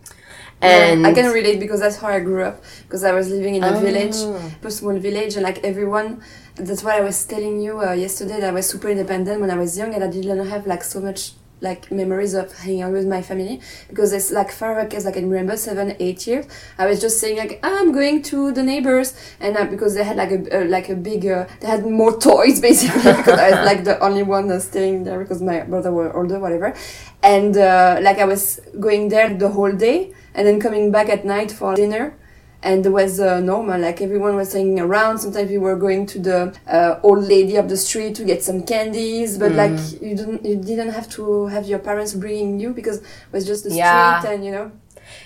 and 0.60 1.02
Yeah, 1.02 1.08
I 1.08 1.12
can 1.14 1.32
relate 1.32 1.58
because 1.60 1.80
that's 1.80 1.96
how 1.96 2.08
I 2.08 2.20
grew 2.20 2.42
up. 2.44 2.62
Because 2.84 3.02
I 3.04 3.12
was 3.12 3.28
living 3.28 3.54
in 3.56 3.64
a 3.64 3.72
village, 3.80 4.16
Oh. 4.16 4.68
a 4.68 4.70
small 4.70 4.96
village, 4.98 5.34
and 5.36 5.42
like 5.42 5.58
everyone. 5.64 6.22
That's 6.56 6.82
why 6.86 6.94
I 6.98 7.00
was 7.00 7.18
telling 7.32 7.60
you 7.60 7.72
uh, 7.86 7.92
yesterday 7.92 8.38
that 8.40 8.50
I 8.52 8.52
was 8.52 8.66
super 8.72 8.88
independent 8.88 9.40
when 9.42 9.50
I 9.50 9.58
was 9.64 9.76
young, 9.76 9.92
and 9.94 10.02
I 10.04 10.10
didn't 10.16 10.46
have 10.54 10.64
like 10.66 10.84
so 10.84 11.00
much 11.00 11.32
like 11.60 11.90
memories 11.90 12.34
of 12.34 12.52
hanging 12.58 12.82
out 12.82 12.92
with 12.92 13.06
my 13.06 13.22
family 13.22 13.60
because 13.88 14.12
it's 14.12 14.30
like 14.30 14.50
far 14.50 14.74
back 14.74 14.92
as 14.94 15.04
like 15.04 15.14
I 15.16 15.20
can 15.20 15.30
remember 15.30 15.56
seven 15.56 15.96
eight 16.00 16.26
years 16.26 16.46
I 16.78 16.86
was 16.86 17.00
just 17.00 17.20
saying 17.20 17.38
like 17.38 17.60
I'm 17.62 17.92
going 17.92 18.22
to 18.22 18.52
the 18.52 18.62
neighbors 18.62 19.14
and 19.40 19.56
uh, 19.56 19.64
because 19.64 19.94
they 19.94 20.04
had 20.04 20.16
like 20.16 20.30
a 20.30 20.62
uh, 20.62 20.64
like 20.66 20.88
a 20.88 20.96
big 20.96 21.26
uh, 21.26 21.46
they 21.60 21.66
had 21.66 21.86
more 21.86 22.18
toys 22.28 22.60
basically 22.60 23.12
because 23.12 23.38
I 23.38 23.50
was 23.50 23.66
like 23.66 23.84
the 23.84 23.98
only 24.00 24.22
one 24.22 24.50
uh, 24.50 24.58
staying 24.58 25.04
there 25.04 25.18
because 25.20 25.40
my 25.40 25.60
brother 25.62 25.92
were 25.92 26.14
older 26.16 26.38
whatever 26.38 26.74
and 27.22 27.56
uh, 27.56 27.98
like 28.02 28.18
I 28.18 28.24
was 28.24 28.60
going 28.80 29.08
there 29.08 29.32
the 29.32 29.48
whole 29.48 29.72
day 29.72 30.12
and 30.34 30.46
then 30.46 30.60
coming 30.60 30.90
back 30.90 31.08
at 31.08 31.24
night 31.24 31.50
for 31.52 31.74
dinner 31.74 32.16
and 32.64 32.84
it 32.86 32.88
was 33.00 33.20
uh, 33.20 33.40
normal 33.40 33.78
like 33.80 34.00
everyone 34.00 34.34
was 34.36 34.52
hanging 34.52 34.80
around 34.80 35.18
sometimes 35.18 35.48
we 35.50 35.58
were 35.58 35.76
going 35.76 36.06
to 36.06 36.18
the 36.18 36.38
uh, 36.66 36.98
old 37.02 37.22
lady 37.34 37.56
up 37.58 37.68
the 37.68 37.76
street 37.76 38.14
to 38.14 38.24
get 38.24 38.42
some 38.42 38.62
candies 38.72 39.38
but 39.38 39.52
like 39.52 39.78
you 40.02 40.14
didn't 40.16 40.44
you 40.44 40.56
didn't 40.56 40.90
have 40.98 41.08
to 41.16 41.46
have 41.46 41.66
your 41.66 41.78
parents 41.78 42.12
bringing 42.14 42.58
you 42.58 42.70
because 42.80 42.98
it 42.98 43.32
was 43.32 43.46
just 43.46 43.62
the 43.64 43.74
Yeah. 43.74 44.18
street 44.18 44.32
and 44.32 44.44
you 44.44 44.52
know 44.52 44.72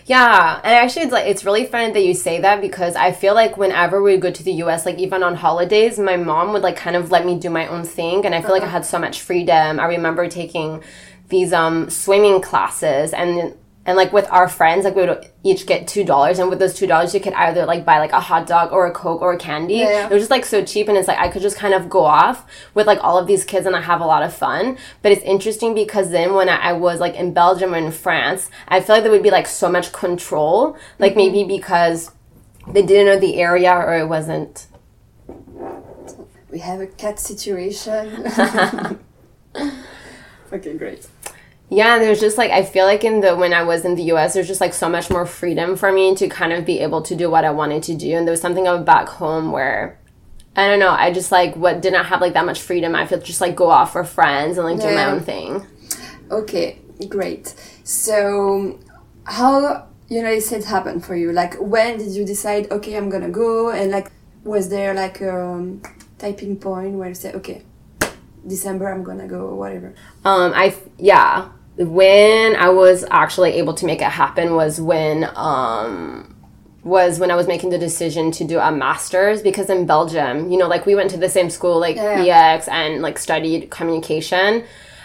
Yeah, 0.06 0.60
and 0.64 0.74
actually, 0.82 1.02
it's 1.06 1.12
like 1.12 1.26
it's 1.32 1.44
really 1.44 1.66
funny 1.66 1.92
that 1.92 2.04
you 2.08 2.14
say 2.14 2.40
that 2.40 2.60
because 2.60 2.94
I 2.96 3.12
feel 3.12 3.34
like 3.42 3.56
whenever 3.56 4.02
we 4.02 4.16
go 4.16 4.30
to 4.30 4.42
the 4.42 4.52
U.S., 4.64 4.84
like 4.86 4.98
even 4.98 5.22
on 5.22 5.34
holidays, 5.36 5.98
my 5.98 6.16
mom 6.16 6.52
would 6.52 6.62
like 6.62 6.76
kind 6.76 6.96
of 6.96 7.10
let 7.10 7.24
me 7.24 7.38
do 7.38 7.50
my 7.50 7.66
own 7.68 7.84
thing, 7.84 8.24
and 8.26 8.34
I 8.34 8.40
feel 8.42 8.50
like 8.58 8.62
I 8.70 8.72
had 8.78 8.84
so 8.94 8.98
much 8.98 9.20
freedom. 9.28 9.78
I 9.78 9.86
remember 9.86 10.28
taking 10.28 10.82
these 11.28 11.52
um 11.52 11.90
swimming 11.90 12.40
classes 12.40 13.12
and. 13.12 13.54
And 13.88 13.96
like 13.96 14.12
with 14.12 14.30
our 14.30 14.50
friends, 14.50 14.84
like 14.84 14.94
we 14.94 15.06
would 15.06 15.30
each 15.42 15.64
get 15.64 15.88
two 15.88 16.04
dollars, 16.04 16.38
and 16.38 16.50
with 16.50 16.58
those 16.58 16.74
two 16.74 16.86
dollars, 16.86 17.14
you 17.14 17.20
could 17.20 17.32
either 17.32 17.64
like 17.64 17.86
buy 17.86 17.98
like 18.00 18.12
a 18.12 18.20
hot 18.20 18.46
dog 18.46 18.70
or 18.70 18.86
a 18.86 18.92
coke 18.92 19.22
or 19.22 19.32
a 19.32 19.38
candy. 19.38 19.76
Yeah, 19.76 19.88
yeah. 19.88 20.06
It 20.08 20.12
was 20.12 20.20
just 20.20 20.30
like 20.30 20.44
so 20.44 20.62
cheap, 20.62 20.88
and 20.88 20.98
it's 20.98 21.08
like 21.08 21.16
I 21.16 21.28
could 21.28 21.40
just 21.40 21.56
kind 21.56 21.72
of 21.72 21.88
go 21.88 22.04
off 22.04 22.44
with 22.74 22.86
like 22.86 23.02
all 23.02 23.16
of 23.16 23.26
these 23.26 23.46
kids, 23.46 23.64
and 23.64 23.74
I 23.74 23.80
have 23.80 24.02
a 24.02 24.04
lot 24.04 24.22
of 24.22 24.34
fun. 24.34 24.76
But 25.00 25.12
it's 25.12 25.22
interesting 25.22 25.74
because 25.74 26.10
then 26.10 26.34
when 26.34 26.50
I, 26.50 26.56
I 26.56 26.72
was 26.74 27.00
like 27.00 27.14
in 27.14 27.32
Belgium 27.32 27.72
or 27.72 27.78
in 27.78 27.90
France, 27.90 28.50
I 28.68 28.82
feel 28.82 28.96
like 28.96 29.04
there 29.04 29.10
would 29.10 29.22
be 29.22 29.30
like 29.30 29.46
so 29.46 29.70
much 29.70 29.90
control, 29.90 30.76
like 30.98 31.12
mm-hmm. 31.12 31.32
maybe 31.32 31.44
because 31.44 32.10
they 32.70 32.82
didn't 32.82 33.06
know 33.06 33.18
the 33.18 33.40
area 33.40 33.72
or 33.72 33.96
it 33.96 34.06
wasn't. 34.06 34.66
we 36.50 36.58
have 36.58 36.80
a 36.80 36.86
cat 36.86 37.18
situation 37.18 38.26
okay 40.52 40.76
great 40.76 41.06
Yeah, 41.70 41.94
and 41.94 42.02
there's 42.02 42.20
just 42.20 42.38
like 42.38 42.50
I 42.50 42.64
feel 42.64 42.86
like 42.86 43.04
in 43.04 43.20
the 43.20 43.36
when 43.36 43.52
I 43.52 43.62
was 43.62 43.84
in 43.84 43.94
the 43.94 44.04
US, 44.14 44.34
there's 44.34 44.48
just 44.48 44.60
like 44.60 44.72
so 44.72 44.88
much 44.88 45.10
more 45.10 45.26
freedom 45.26 45.76
for 45.76 45.92
me 45.92 46.14
to 46.14 46.28
kind 46.28 46.52
of 46.52 46.64
be 46.64 46.80
able 46.80 47.02
to 47.02 47.14
do 47.14 47.30
what 47.30 47.44
I 47.44 47.50
wanted 47.50 47.82
to 47.84 47.94
do, 47.94 48.16
and 48.16 48.26
there 48.26 48.32
was 48.32 48.40
something 48.40 48.66
about 48.66 48.84
back 48.84 49.08
home 49.08 49.52
where. 49.52 49.98
I 50.56 50.66
don't 50.66 50.80
know. 50.80 50.90
I 50.90 51.12
just 51.12 51.30
like 51.30 51.54
what 51.54 51.80
didn't 51.82 52.04
have 52.06 52.20
like 52.20 52.32
that 52.32 52.44
much 52.44 52.60
freedom. 52.60 52.96
I 52.96 53.06
feel 53.06 53.20
just 53.20 53.40
like 53.40 53.54
go 53.54 53.70
off 53.70 53.92
for 53.92 54.02
friends 54.02 54.58
and 54.58 54.66
like 54.66 54.80
do 54.80 54.92
my 54.92 55.04
own 55.04 55.20
thing. 55.20 55.64
Okay, 56.32 56.80
great. 57.08 57.54
So, 57.84 58.80
how 59.22 59.86
United 60.08 60.40
States 60.40 60.66
happened 60.66 61.04
for 61.04 61.14
you? 61.14 61.32
Like, 61.32 61.54
when 61.60 61.98
did 61.98 62.08
you 62.08 62.24
decide? 62.24 62.72
Okay, 62.72 62.96
I'm 62.96 63.08
gonna 63.08 63.28
go. 63.28 63.70
And 63.70 63.92
like, 63.92 64.10
was 64.42 64.68
there 64.68 64.94
like 64.94 65.20
a 65.20 65.44
um, 65.44 65.80
typing 66.18 66.56
point 66.56 66.94
where 66.94 67.08
you 67.08 67.14
say, 67.14 67.32
okay, 67.34 67.62
December 68.44 68.92
I'm 68.92 69.04
gonna 69.04 69.28
go, 69.28 69.42
or 69.42 69.54
whatever? 69.54 69.94
Um, 70.24 70.52
I 70.56 70.74
yeah. 70.98 71.50
When 71.78 72.56
I 72.56 72.70
was 72.70 73.04
actually 73.10 73.52
able 73.54 73.74
to 73.74 73.86
make 73.86 74.00
it 74.02 74.10
happen 74.10 74.54
was 74.56 74.80
when 74.80 75.28
um 75.36 76.34
was 76.82 77.20
when 77.20 77.30
I 77.30 77.36
was 77.36 77.46
making 77.46 77.70
the 77.70 77.78
decision 77.78 78.30
to 78.32 78.44
do 78.44 78.58
a 78.58 78.72
master's 78.72 79.42
because 79.42 79.68
in 79.70 79.86
Belgium, 79.86 80.50
you 80.50 80.58
know, 80.58 80.66
like 80.66 80.86
we 80.86 80.94
went 80.94 81.10
to 81.10 81.16
the 81.16 81.28
same 81.28 81.50
school, 81.50 81.78
like 81.78 81.96
Yeah. 81.96 82.18
IHECS, 82.24 82.68
and 82.68 83.02
like 83.02 83.18
studied 83.18 83.70
communication. 83.70 84.64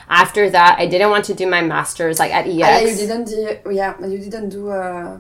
After 0.10 0.50
that, 0.50 0.77
I 0.80 0.86
didn't 0.88 1.10
want 1.12 1.25
to 1.25 1.34
do 1.34 1.46
my 1.48 1.62
master's 1.62 2.18
like 2.20 2.34
at 2.34 2.46
IHECS. 2.46 2.63
Ah, 2.63 2.80
yeah, 2.80 2.88
you 2.89 2.96
didn't. 2.96 3.25
do- 3.25 3.72
Yeah, 3.72 3.94
you 4.06 4.18
didn't 4.18 4.50
do 4.50 4.70
uh, 4.72 5.18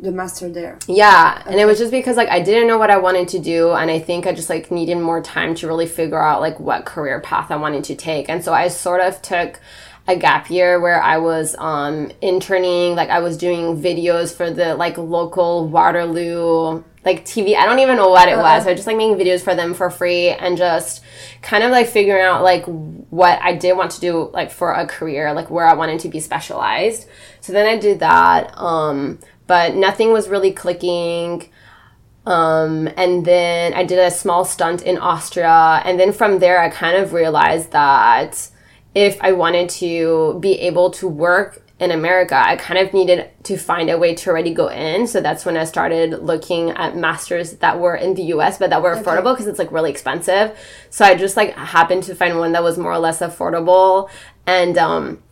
the 0.00 0.10
master 0.12 0.48
there. 0.48 0.78
Yeah, 0.88 1.42
and 1.46 1.56
it 1.60 1.66
was 1.66 1.78
just 1.78 1.90
because 1.92 2.16
like 2.16 2.28
I 2.30 2.40
didn't 2.40 2.66
know 2.66 2.78
what 2.78 2.90
I 2.90 2.96
wanted 2.98 3.28
to 3.28 3.38
do 3.38 3.72
and 3.72 3.90
I 3.90 3.98
think 4.00 4.26
I 4.26 4.32
just 4.32 4.50
like 4.50 4.70
needed 4.72 4.96
more 4.98 5.22
time 5.22 5.54
to 5.56 5.66
really 5.68 5.86
figure 5.86 6.20
out 6.22 6.40
like 6.40 6.58
what 6.58 6.84
career 6.84 7.20
path 7.20 7.50
I 7.50 7.56
wanted 7.56 7.84
to 7.84 7.94
take. 7.94 8.28
And 8.28 8.42
so 8.44 8.52
I 8.52 8.68
sort 8.68 9.00
of 9.00 9.22
took 9.22 9.60
a 10.08 10.16
gap 10.16 10.50
year 10.50 10.80
where 10.80 11.02
I 11.02 11.18
was 11.18 11.56
um 11.58 12.10
interning, 12.20 12.94
like 12.94 13.10
I 13.10 13.20
was 13.20 13.36
doing 13.36 13.80
videos 13.80 14.34
for 14.34 14.50
the 14.50 14.74
like 14.74 14.98
local 14.98 15.68
Waterloo 15.68 16.84
like 17.04 17.24
TV. 17.24 17.56
I 17.56 17.66
don't 17.66 17.78
even 17.78 17.96
know 17.96 18.08
what 18.08 18.28
it 18.28 18.36
was. 18.36 18.66
I 18.66 18.70
was 18.70 18.78
just 18.78 18.86
like 18.86 18.96
making 18.96 19.16
videos 19.16 19.42
for 19.42 19.54
them 19.54 19.74
for 19.74 19.90
free 19.90 20.28
and 20.28 20.56
just 20.56 21.02
kind 21.40 21.62
of 21.62 21.70
like 21.70 21.86
figuring 21.86 22.24
out 22.24 22.42
like 22.42 22.64
what 22.66 23.40
I 23.42 23.54
did 23.54 23.76
want 23.76 23.92
to 23.92 24.00
do 24.00 24.30
like 24.32 24.50
for 24.50 24.72
a 24.72 24.86
career, 24.86 25.32
like 25.32 25.50
where 25.50 25.66
I 25.66 25.74
wanted 25.74 26.00
to 26.00 26.08
be 26.08 26.20
specialized. 26.20 27.08
So 27.40 27.52
then 27.52 27.66
I 27.66 27.78
did 27.78 28.00
that. 28.00 28.56
Um 28.58 29.18
but 29.46 29.74
nothing 29.74 30.12
was 30.12 30.28
really 30.28 30.52
clicking. 30.52 31.48
Um, 32.26 32.88
and 32.96 33.24
then 33.24 33.72
I 33.74 33.84
did 33.84 34.00
a 34.00 34.10
small 34.10 34.44
stunt 34.44 34.82
in 34.82 34.98
Austria. 34.98 35.80
And 35.84 35.98
then 35.98 36.12
from 36.12 36.40
there, 36.40 36.60
I 36.60 36.68
kind 36.68 36.96
of 36.96 37.12
realized 37.12 37.70
that 37.70 38.50
if 38.96 39.18
I 39.20 39.32
wanted 39.32 39.68
to 39.68 40.38
be 40.40 40.58
able 40.60 40.90
to 40.92 41.06
work 41.06 41.62
in 41.78 41.90
America, 41.90 42.34
I 42.34 42.56
kind 42.56 42.80
of 42.80 42.94
needed 42.94 43.28
to 43.42 43.58
find 43.58 43.90
a 43.90 43.98
way 43.98 44.14
to 44.14 44.30
already 44.30 44.54
go 44.54 44.68
in. 44.68 45.06
So 45.06 45.20
that's 45.20 45.44
when 45.44 45.54
I 45.58 45.64
started 45.64 46.22
looking 46.22 46.70
at 46.70 46.96
masters 46.96 47.52
that 47.58 47.78
were 47.78 47.94
in 47.94 48.14
the 48.14 48.22
US, 48.36 48.56
but 48.56 48.70
that 48.70 48.82
were 48.82 48.96
affordable 48.96 49.34
because 49.34 49.48
it's 49.48 49.58
like 49.58 49.70
really 49.70 49.90
expensive. 49.90 50.58
So 50.88 51.04
I 51.04 51.14
just 51.14 51.36
like 51.36 51.52
happened 51.54 52.04
to 52.04 52.14
find 52.14 52.38
one 52.38 52.52
that 52.52 52.62
was 52.62 52.78
more 52.78 52.90
or 52.90 52.98
less 52.98 53.20
affordable 53.20 54.08
and 54.46 54.78
um, 54.78 55.22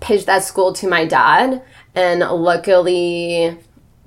pitched 0.00 0.26
that 0.26 0.44
school 0.44 0.74
to 0.74 0.86
my 0.86 1.06
dad. 1.06 1.62
And 1.94 2.20
luckily, 2.20 3.56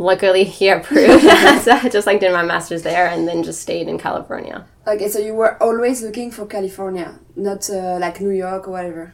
luckily 0.02 0.44
he 0.44 0.70
approved. 0.70 1.24
so 1.62 1.72
I 1.72 1.90
just 1.90 2.08
like 2.08 2.20
did 2.20 2.34
my 2.34 2.44
master's 2.44 2.84
there 2.84 3.08
and 3.08 3.28
then 3.28 3.44
just 3.44 3.62
stayed 3.62 3.88
in 3.88 3.98
California. 3.98 4.66
Okay, 4.88 5.08
so 5.08 5.20
you 5.20 5.34
were 5.34 5.62
always 5.62 6.02
looking 6.02 6.32
for 6.32 6.46
California, 6.46 7.20
not 7.36 7.70
uh, 7.70 7.98
like 8.00 8.20
New 8.20 8.32
York 8.32 8.68
or 8.68 8.72
whatever. 8.72 9.14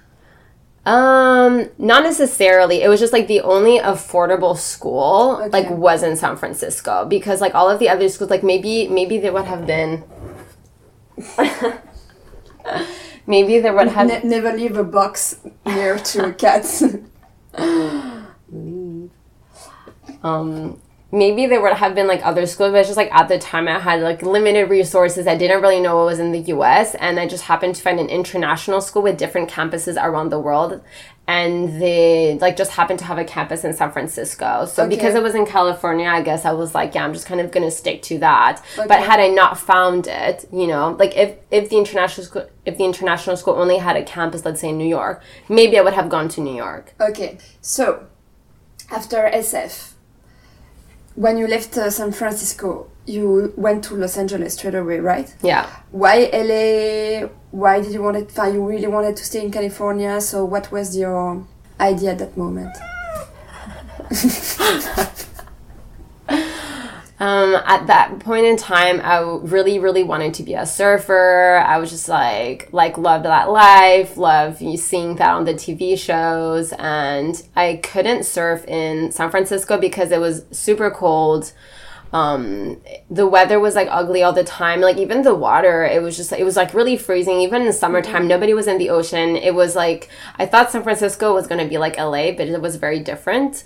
Um, 0.85 1.69
not 1.77 2.03
necessarily. 2.03 2.81
It 2.81 2.87
was 2.87 3.01
just 3.01 3.11
like 3.11 3.27
the 3.27 3.41
only 3.41 3.77
affordable 3.79 4.55
school 4.57 5.45
like 5.51 5.69
was 5.69 6.01
in 6.01 6.15
San 6.15 6.37
Francisco 6.37 7.05
because 7.05 7.41
like 7.41 7.53
all 7.53 7.69
of 7.69 7.79
the 7.79 7.89
other 7.89 8.07
schools 8.07 8.29
like 8.29 8.41
maybe 8.41 8.87
maybe 8.87 9.17
there 9.17 9.33
would 9.33 9.43
have 9.43 9.67
been 9.67 10.05
maybe 13.27 13.59
there 13.59 13.73
would 13.73 13.89
have 13.89 14.07
Ne- 14.07 14.23
never 14.23 14.53
leave 14.53 14.77
a 14.77 14.83
box 14.85 15.39
near 15.65 15.99
to 15.99 16.27
a 16.27 16.33
cat. 16.33 16.63
Um 20.23 20.79
maybe 21.09 21.45
there 21.45 21.61
would 21.61 21.71
have 21.73 21.95
been 21.95 22.05
like 22.07 22.23
other 22.25 22.45
schools 22.45 22.71
but 22.71 22.79
it's 22.79 22.89
just 22.89 22.97
like 22.97 23.09
at 23.13 23.29
the 23.29 23.39
time 23.39 23.65
i 23.67 23.79
had 23.79 24.01
like 24.01 24.21
limited 24.21 24.69
resources. 24.69 25.25
I 25.25 25.37
didn't 25.37 25.61
really 25.61 25.79
know 25.79 25.95
what 25.95 26.05
was 26.07 26.19
in 26.19 26.33
the 26.33 26.39
us 26.51 26.95
and 26.95 27.17
i 27.19 27.25
just 27.27 27.43
happened 27.45 27.75
to 27.75 27.81
find 27.81 27.97
an 27.99 28.09
international 28.09 28.81
school 28.81 29.03
with 29.03 29.17
different 29.17 29.49
campuses 29.49 29.95
around 30.01 30.29
the 30.29 30.39
world. 30.39 30.81
And 31.29 31.81
they 31.81 32.37
like 32.39 32.55
just 32.55 32.71
happened 32.71 32.99
to 32.99 33.05
have 33.05 33.17
a 33.17 33.25
campus 33.25 33.63
in 33.65 33.73
san 33.73 33.91
francisco. 33.91 34.65
So 34.65 34.87
because 34.87 35.11
Okay. 35.13 35.19
it 35.19 35.23
was 35.23 35.35
in 35.35 35.45
california 35.45 36.07
i 36.09 36.21
guess 36.21 36.43
i 36.43 36.51
was 36.51 36.73
like 36.75 36.93
yeah 36.95 37.03
i'm 37.05 37.13
just 37.13 37.25
kind 37.25 37.39
of 37.39 37.51
gonna 37.51 37.71
stick 37.71 38.01
to 38.03 38.17
that. 38.19 38.61
But 38.75 38.99
had 39.09 39.19
i 39.21 39.27
not 39.27 39.57
found 39.57 40.07
it 40.07 40.45
you 40.51 40.67
know 40.67 40.91
like 40.99 41.15
if 41.15 41.35
if 41.51 41.69
the 41.69 41.77
international 41.77 42.25
school 42.27 42.49
if 42.65 42.77
the 42.77 42.83
international 42.85 43.37
school 43.37 43.53
only 43.55 43.77
had 43.77 43.95
a 43.95 44.03
campus 44.03 44.43
let's 44.43 44.59
say 44.61 44.69
in 44.69 44.77
new 44.77 44.87
york 44.99 45.21
maybe 45.47 45.77
i 45.79 45.81
would 45.81 45.93
have 45.93 46.09
gone 46.09 46.27
to 46.29 46.41
new 46.41 46.55
york. 46.55 46.93
Okay, 46.99 47.37
so 47.61 48.07
after 48.89 49.17
SF, 49.33 49.93
when 51.17 51.35
you 51.39 51.47
left 51.47 51.75
uh, 51.77 51.89
San 51.89 52.11
Francisco, 52.11 52.87
you 53.07 53.51
went 53.57 53.83
to 53.85 53.95
Los 53.95 54.17
Angeles 54.17 54.53
straight 54.53 54.75
away, 54.75 54.99
right? 54.99 55.35
yeah 55.41 55.67
Why 55.91 56.29
LA? 56.31 57.27
Why 57.49 57.81
did 57.81 57.91
you 57.91 58.03
want 58.03 58.17
it? 58.17 58.31
You 58.37 58.63
really 58.65 58.87
wanted 58.87 59.17
to 59.17 59.25
stay 59.25 59.43
in 59.43 59.51
California. 59.51 60.21
So 60.21 60.45
what 60.45 60.71
was 60.71 60.95
your 60.95 61.43
idea 61.79 62.11
at 62.11 62.19
that 62.19 62.37
moment? 62.37 62.75
Um, 67.19 67.55
at 67.65 67.87
that 67.87 68.19
point 68.19 68.45
in 68.45 68.57
time, 68.57 69.01
I 69.01 69.21
really, 69.21 69.79
really 69.79 70.03
wanted 70.03 70.35
to 70.35 70.43
be 70.43 70.53
a 70.53 70.67
surfer. 70.67 71.63
I 71.65 71.79
was 71.79 71.89
just 71.89 72.07
like, 72.07 72.69
like, 72.71 72.97
loved 72.97 73.25
that 73.25 73.49
life, 73.49 74.17
love 74.17 74.61
you 74.61 74.77
seeing 74.77 75.15
that 75.15 75.31
on 75.31 75.45
the 75.45 75.55
TV 75.55 75.97
shows. 75.97 76.73
And 76.73 77.41
I 77.55 77.79
couldn't 77.81 78.25
surf 78.25 78.65
in 78.67 79.11
San 79.11 79.31
Francisco 79.31 79.79
because 79.79 80.11
it 80.11 80.19
was 80.19 80.45
super 80.51 80.91
cold. 80.91 81.53
Um, 82.13 82.79
the 83.09 83.27
weather 83.27 83.59
was 83.59 83.75
like 83.75 83.89
ugly 83.91 84.21
all 84.23 84.31
the 84.31 84.43
time. 84.43 84.79
Like, 84.79 84.97
even 84.97 85.23
the 85.23 85.35
water, 85.35 85.83
it 85.85 86.03
was 86.03 86.15
just, 86.15 86.31
it 86.31 86.43
was 86.43 86.55
like 86.55 86.75
really 86.75 86.97
freezing. 86.97 87.41
Even 87.41 87.61
in 87.61 87.67
the 87.67 87.73
summertime, 87.73 88.27
nobody 88.27 88.53
was 88.53 88.67
in 88.67 88.77
the 88.77 88.91
ocean. 88.91 89.35
It 89.35 89.55
was 89.55 89.75
like, 89.75 90.07
I 90.37 90.45
thought 90.45 90.71
San 90.71 90.83
Francisco 90.83 91.33
was 91.33 91.47
going 91.47 91.63
to 91.63 91.69
be 91.69 91.79
like 91.79 91.97
LA, 91.97 92.31
but 92.31 92.47
it 92.47 92.61
was 92.61 92.75
very 92.75 92.99
different. 92.99 93.63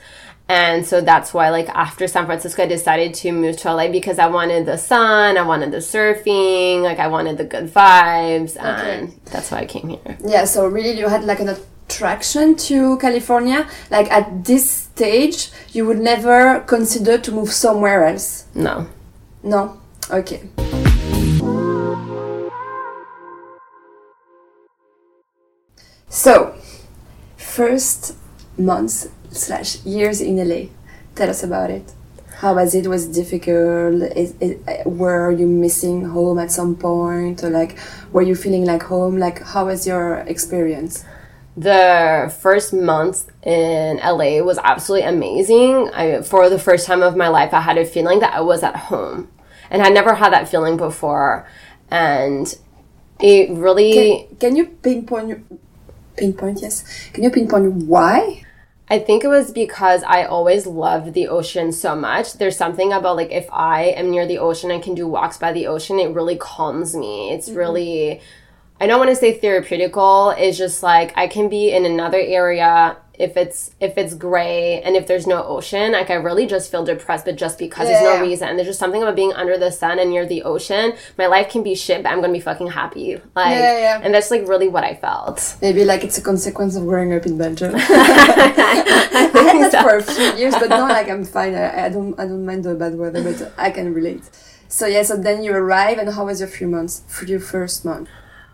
And 0.52 0.86
so 0.86 1.00
that's 1.00 1.34
why, 1.34 1.50
like, 1.50 1.70
after 1.70 2.08
San 2.08 2.26
Francisco, 2.26 2.64
I 2.64 2.66
decided 2.66 3.14
to 3.22 3.32
move 3.32 3.56
to 3.62 3.74
LA 3.74 3.88
because 3.88 4.20
I 4.20 4.28
wanted 4.28 4.66
the 4.66 4.78
sun, 4.78 5.38
I 5.38 5.44
wanted 5.44 5.72
the 5.72 5.78
surfing, 5.78 6.82
like, 6.82 7.00
I 7.00 7.08
wanted 7.08 7.38
the 7.38 7.46
good 7.46 7.68
vibes, 7.74 8.62
and 8.62 9.18
that's 9.32 9.50
why 9.50 9.60
I 9.60 9.66
came 9.66 9.88
here. 9.88 10.18
Yeah. 10.26 10.44
So 10.44 10.68
really, 10.68 11.00
you 11.00 11.08
had 11.08 11.24
like 11.24 11.40
an 11.40 11.48
attraction 11.48 12.56
to 12.68 12.98
California? 12.98 13.66
Like 13.90 14.12
at 14.12 14.44
this 14.44 14.70
stage, 14.70 15.52
you 15.72 15.86
would 15.86 16.00
never 16.00 16.60
consider 16.68 17.18
to 17.18 17.32
move 17.32 17.52
somewhere 17.52 18.04
else? 18.04 18.46
No. 18.54 18.88
No? 19.44 19.80
Okay. 20.10 20.42
So, 26.10 26.56
first 27.38 28.18
months 28.58 29.08
slash 29.32 29.84
years 29.86 30.22
in 30.22 30.38
LA. 30.38 30.68
Tell 31.16 31.30
us 31.30 31.44
about 31.44 31.70
it. 31.70 31.94
How 32.38 32.56
was 32.56 32.74
it? 32.74 32.88
Was 32.88 33.06
it 33.06 33.14
difficult? 33.14 34.02
Is, 34.16 34.34
is, 34.40 34.58
uh, 34.68 34.90
were 34.90 35.32
you 35.32 35.46
missing 35.46 36.06
home 36.06 36.40
at 36.40 36.52
some 36.52 36.76
point? 36.76 37.44
Or 37.44 37.50
like, 37.50 37.78
were 38.12 38.24
you 38.24 38.36
feeling 38.36 38.66
like 38.66 38.84
home? 38.84 39.18
Like, 39.18 39.42
how 39.44 39.66
was 39.66 39.86
your 39.86 40.20
experience? 40.20 41.06
The 41.56 42.34
first 42.42 42.74
month 42.74 43.30
in 43.44 43.98
LA 43.98 44.42
was 44.42 44.58
absolutely 44.64 45.08
amazing. 45.08 45.90
I, 45.94 46.22
for 46.22 46.50
the 46.50 46.58
first 46.58 46.88
time 46.88 47.04
of 47.04 47.16
my 47.16 47.28
life, 47.28 47.54
I 47.54 47.62
had 47.62 47.78
a 47.78 47.86
feeling 47.86 48.20
that 48.22 48.34
I 48.34 48.42
was 48.42 48.64
at 48.64 48.76
home. 48.76 49.30
And 49.70 49.82
I 49.82 49.90
never 49.90 50.16
had 50.16 50.34
that 50.34 50.50
feeling 50.50 50.78
before. 50.78 51.48
And 51.90 52.48
it 53.20 53.52
really. 53.52 53.94
Can, 53.94 54.36
can 54.38 54.56
you 54.56 54.66
pinpoint, 54.66 55.46
pinpoint, 56.18 56.62
yes? 56.62 57.10
Can 57.14 57.24
you 57.24 57.30
pinpoint 57.30 57.74
why? 57.86 58.46
I 58.92 59.00
think 59.00 59.24
it 59.24 59.30
was 59.30 59.52
because 59.52 60.04
I 60.04 60.26
always 60.26 60.68
loved 60.68 61.14
the 61.14 61.30
ocean 61.30 61.72
so 61.72 61.96
much. 61.96 62.34
There's 62.34 62.58
something 62.58 62.92
about 62.92 63.16
like 63.16 63.32
if 63.32 63.48
I 63.50 63.84
am 63.84 64.12
near 64.12 64.28
the 64.28 64.40
ocean 64.40 64.70
and 64.70 64.84
can 64.84 64.96
do 64.96 65.08
walks 65.08 65.38
by 65.38 65.54
the 65.54 65.68
ocean, 65.68 65.98
it 65.98 66.14
really 66.14 66.36
calms 66.36 66.94
me. 66.94 67.32
It's 67.32 67.48
mm-hmm. 67.48 67.58
really 67.58 68.22
I 68.82 68.88
don't 68.88 69.00
want 69.00 69.10
to 69.12 69.16
say 69.16 69.40
therapeutical. 69.40 70.38
It's 70.38 70.58
just 70.58 70.84
like 70.84 71.18
I 71.18 71.28
can 71.28 71.48
be 71.48 71.72
in 71.72 71.86
another 71.86 72.20
area 72.20 72.98
if 73.22 73.38
it's 73.38 73.76
if 73.80 73.98
it's 73.98 74.14
gray 74.16 74.82
and 74.82 74.96
if 74.96 75.06
there's 75.06 75.28
no 75.28 75.44
ocean, 75.44 75.92
like 75.92 76.10
I 76.10 76.16
really 76.16 76.48
just 76.48 76.72
feel 76.72 76.84
depressed, 76.84 77.26
but 77.26 77.36
just 77.36 77.60
because 77.60 77.88
yeah. 77.88 78.02
there's 78.02 78.20
no 78.20 78.26
reason. 78.26 78.50
And 78.50 78.58
there's 78.58 78.68
just 78.68 78.80
something 78.80 79.02
about 79.02 79.16
being 79.16 79.34
under 79.34 79.58
the 79.58 79.72
sun 79.72 80.00
and 80.00 80.10
near 80.10 80.26
the 80.26 80.42
ocean. 80.44 80.94
My 81.18 81.28
life 81.28 81.50
can 81.50 81.62
be 81.62 81.76
shit, 81.76 82.02
but 82.04 82.10
I'm 82.12 82.22
gonna 82.22 82.34
be 82.34 82.40
fucking 82.40 82.68
happy. 82.68 83.16
Like, 83.36 83.56
yeah, 83.56 83.80
yeah. 83.80 84.02
and 84.04 84.14
that's 84.14 84.32
like 84.32 84.48
really 84.48 84.68
what 84.68 84.84
I 84.84 84.96
felt. 84.96 85.58
Maybe 85.62 85.86
like 85.86 86.04
it's 86.04 86.18
a 86.18 86.22
consequence 86.22 86.76
of 86.76 86.84
growing 86.86 87.14
up 87.14 87.26
in 87.26 87.38
Belgium. 87.38 87.76
I 87.76 87.80
had 89.54 89.72
that 89.72 89.84
for 89.84 89.98
a 89.98 90.04
few 90.04 90.34
years, 90.40 90.56
but 90.56 90.70
now 90.70 90.90
like 90.90 91.10
I'm 91.10 91.24
fine. 91.24 91.54
I, 91.54 91.86
I 91.86 91.90
don't 91.90 92.20
I 92.20 92.26
don't 92.26 92.46
mind 92.46 92.64
the 92.64 92.74
bad 92.74 92.98
weather, 92.98 93.22
but 93.24 93.54
I 93.58 93.70
can 93.70 93.94
relate. 93.94 94.24
So 94.68 94.88
yeah, 94.88 95.04
so 95.04 95.16
then 95.16 95.44
you 95.44 95.54
arrive, 95.54 95.98
and 96.00 96.10
how 96.10 96.26
was 96.26 96.40
your 96.40 96.50
few 96.50 96.68
months? 96.68 97.04
For 97.08 97.26
your 97.26 97.42
first 97.42 97.86
month? 97.86 98.10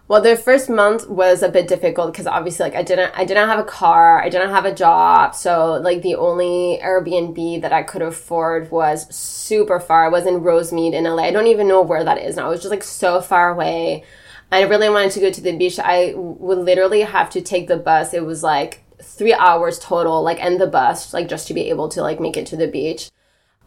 Well, 0.09 0.21
the 0.21 0.37
first 0.37 0.69
month 0.69 1.09
was 1.09 1.43
a 1.43 1.49
bit 1.49 1.67
difficult 1.67 2.13
because 2.13 2.27
obviously, 2.27 2.63
like, 2.63 2.75
I 2.75 2.83
didn't, 2.83 3.11
I 3.13 3.25
didn't 3.25 3.49
have 3.49 3.59
a 3.59 3.65
car, 3.65 4.23
I 4.23 4.29
didn't 4.29 4.51
have 4.51 4.63
a 4.63 4.73
job, 4.73 5.35
so 5.35 5.73
like 5.73 6.01
the 6.01 6.15
only 6.15 6.79
Airbnb 6.81 7.61
that 7.61 7.73
I 7.73 7.83
could 7.83 8.01
afford 8.01 8.71
was 8.71 9.13
super 9.13 9.81
far. 9.81 10.05
I 10.05 10.09
was 10.09 10.25
in 10.25 10.35
Rosemead 10.35 10.93
in 10.93 11.03
LA. 11.03 11.23
I 11.23 11.31
don't 11.31 11.47
even 11.47 11.67
know 11.67 11.81
where 11.81 12.05
that 12.05 12.19
is 12.19 12.37
now. 12.37 12.47
It 12.47 12.51
was 12.51 12.61
just 12.61 12.71
like 12.71 12.83
so 12.83 13.19
far 13.19 13.51
away. 13.51 14.05
I 14.49 14.61
really 14.61 14.89
wanted 14.89 15.11
to 15.11 15.19
go 15.19 15.29
to 15.29 15.41
the 15.41 15.57
beach. 15.57 15.77
I 15.77 16.13
would 16.15 16.59
literally 16.59 17.01
have 17.01 17.29
to 17.31 17.41
take 17.41 17.67
the 17.67 17.75
bus. 17.75 18.13
It 18.13 18.25
was 18.25 18.43
like 18.43 18.85
three 19.01 19.33
hours 19.33 19.77
total, 19.77 20.23
like, 20.23 20.41
and 20.41 20.57
the 20.59 20.67
bus, 20.67 21.13
like, 21.13 21.27
just 21.27 21.47
to 21.49 21.53
be 21.53 21.69
able 21.69 21.89
to 21.89 22.01
like 22.01 22.21
make 22.21 22.37
it 22.37 22.45
to 22.47 22.55
the 22.55 22.67
beach. 22.67 23.09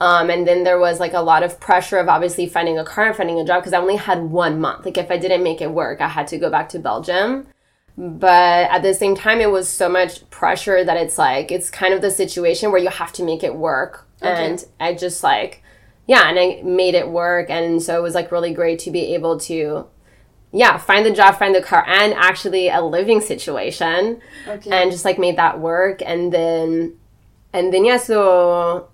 Um, 0.01 0.31
and 0.31 0.49
then 0.49 0.65
there 0.65 0.79
was 0.79 0.99
like 0.99 1.13
a 1.13 1.21
lot 1.21 1.43
of 1.43 1.61
pressure 1.61 1.99
of 1.99 2.09
obviously 2.09 2.49
finding 2.49 2.79
a 2.79 2.85
car 2.85 3.09
and 3.09 3.17
finding 3.17 3.39
a 3.39 3.45
job 3.45 3.63
because 3.63 3.75
I 3.75 3.79
only 3.79 3.97
had 3.97 4.23
one 4.23 4.59
month. 4.59 4.87
Like 4.87 4.97
if 4.97 5.11
I 5.11 5.19
didn't 5.19 5.43
make 5.43 5.61
it 5.61 5.71
work, 5.71 6.01
I 6.01 6.09
had 6.09 6.27
to 6.29 6.39
go 6.39 6.51
back 6.51 6.71
to 6.71 6.79
Belgium. 6.79 7.47
But 7.99 8.71
at 8.71 8.83
the 8.83 8.95
same 8.95 9.15
time, 9.15 9.41
it 9.41 9.51
was 9.51 9.69
so 9.69 9.89
much 9.89 10.29
pressure 10.31 10.83
that 10.85 10.97
it's 10.97 11.19
like, 11.19 11.53
it's 11.53 11.69
kind 11.69 11.93
of 11.93 12.01
the 12.01 12.11
situation 12.11 12.71
where 12.71 12.81
you 12.81 12.89
have 12.89 13.13
to 13.15 13.23
make 13.23 13.43
it 13.43 13.55
work. 13.55 14.07
Okay. 14.23 14.47
And 14.47 14.65
I 14.79 14.95
just 14.95 15.23
like, 15.23 15.63
yeah, 16.07 16.31
and 16.31 16.39
I 16.39 16.63
made 16.65 16.95
it 16.95 17.09
work. 17.09 17.51
And 17.51 17.83
so 17.83 17.99
it 17.99 18.03
was 18.03 18.15
like 18.15 18.33
really 18.33 18.55
great 18.55 18.79
to 18.81 18.91
be 18.91 19.15
able 19.15 19.39
to, 19.41 19.87
yeah, 20.51 20.79
find 20.79 21.05
the 21.05 21.11
job, 21.11 21.37
find 21.37 21.55
the 21.55 21.61
car, 21.61 21.85
and 21.87 22.15
actually 22.15 22.71
a 22.71 22.81
living 22.81 23.21
situation. 23.21 24.23
Okay. 24.49 24.71
And 24.71 24.91
just 24.91 25.05
like 25.05 25.19
made 25.19 25.37
that 25.37 25.61
work. 25.61 26.01
And 26.01 26.33
then, 26.33 26.97
and 27.53 27.71
then, 27.71 27.85
yeah, 27.85 27.99
so 27.99 28.89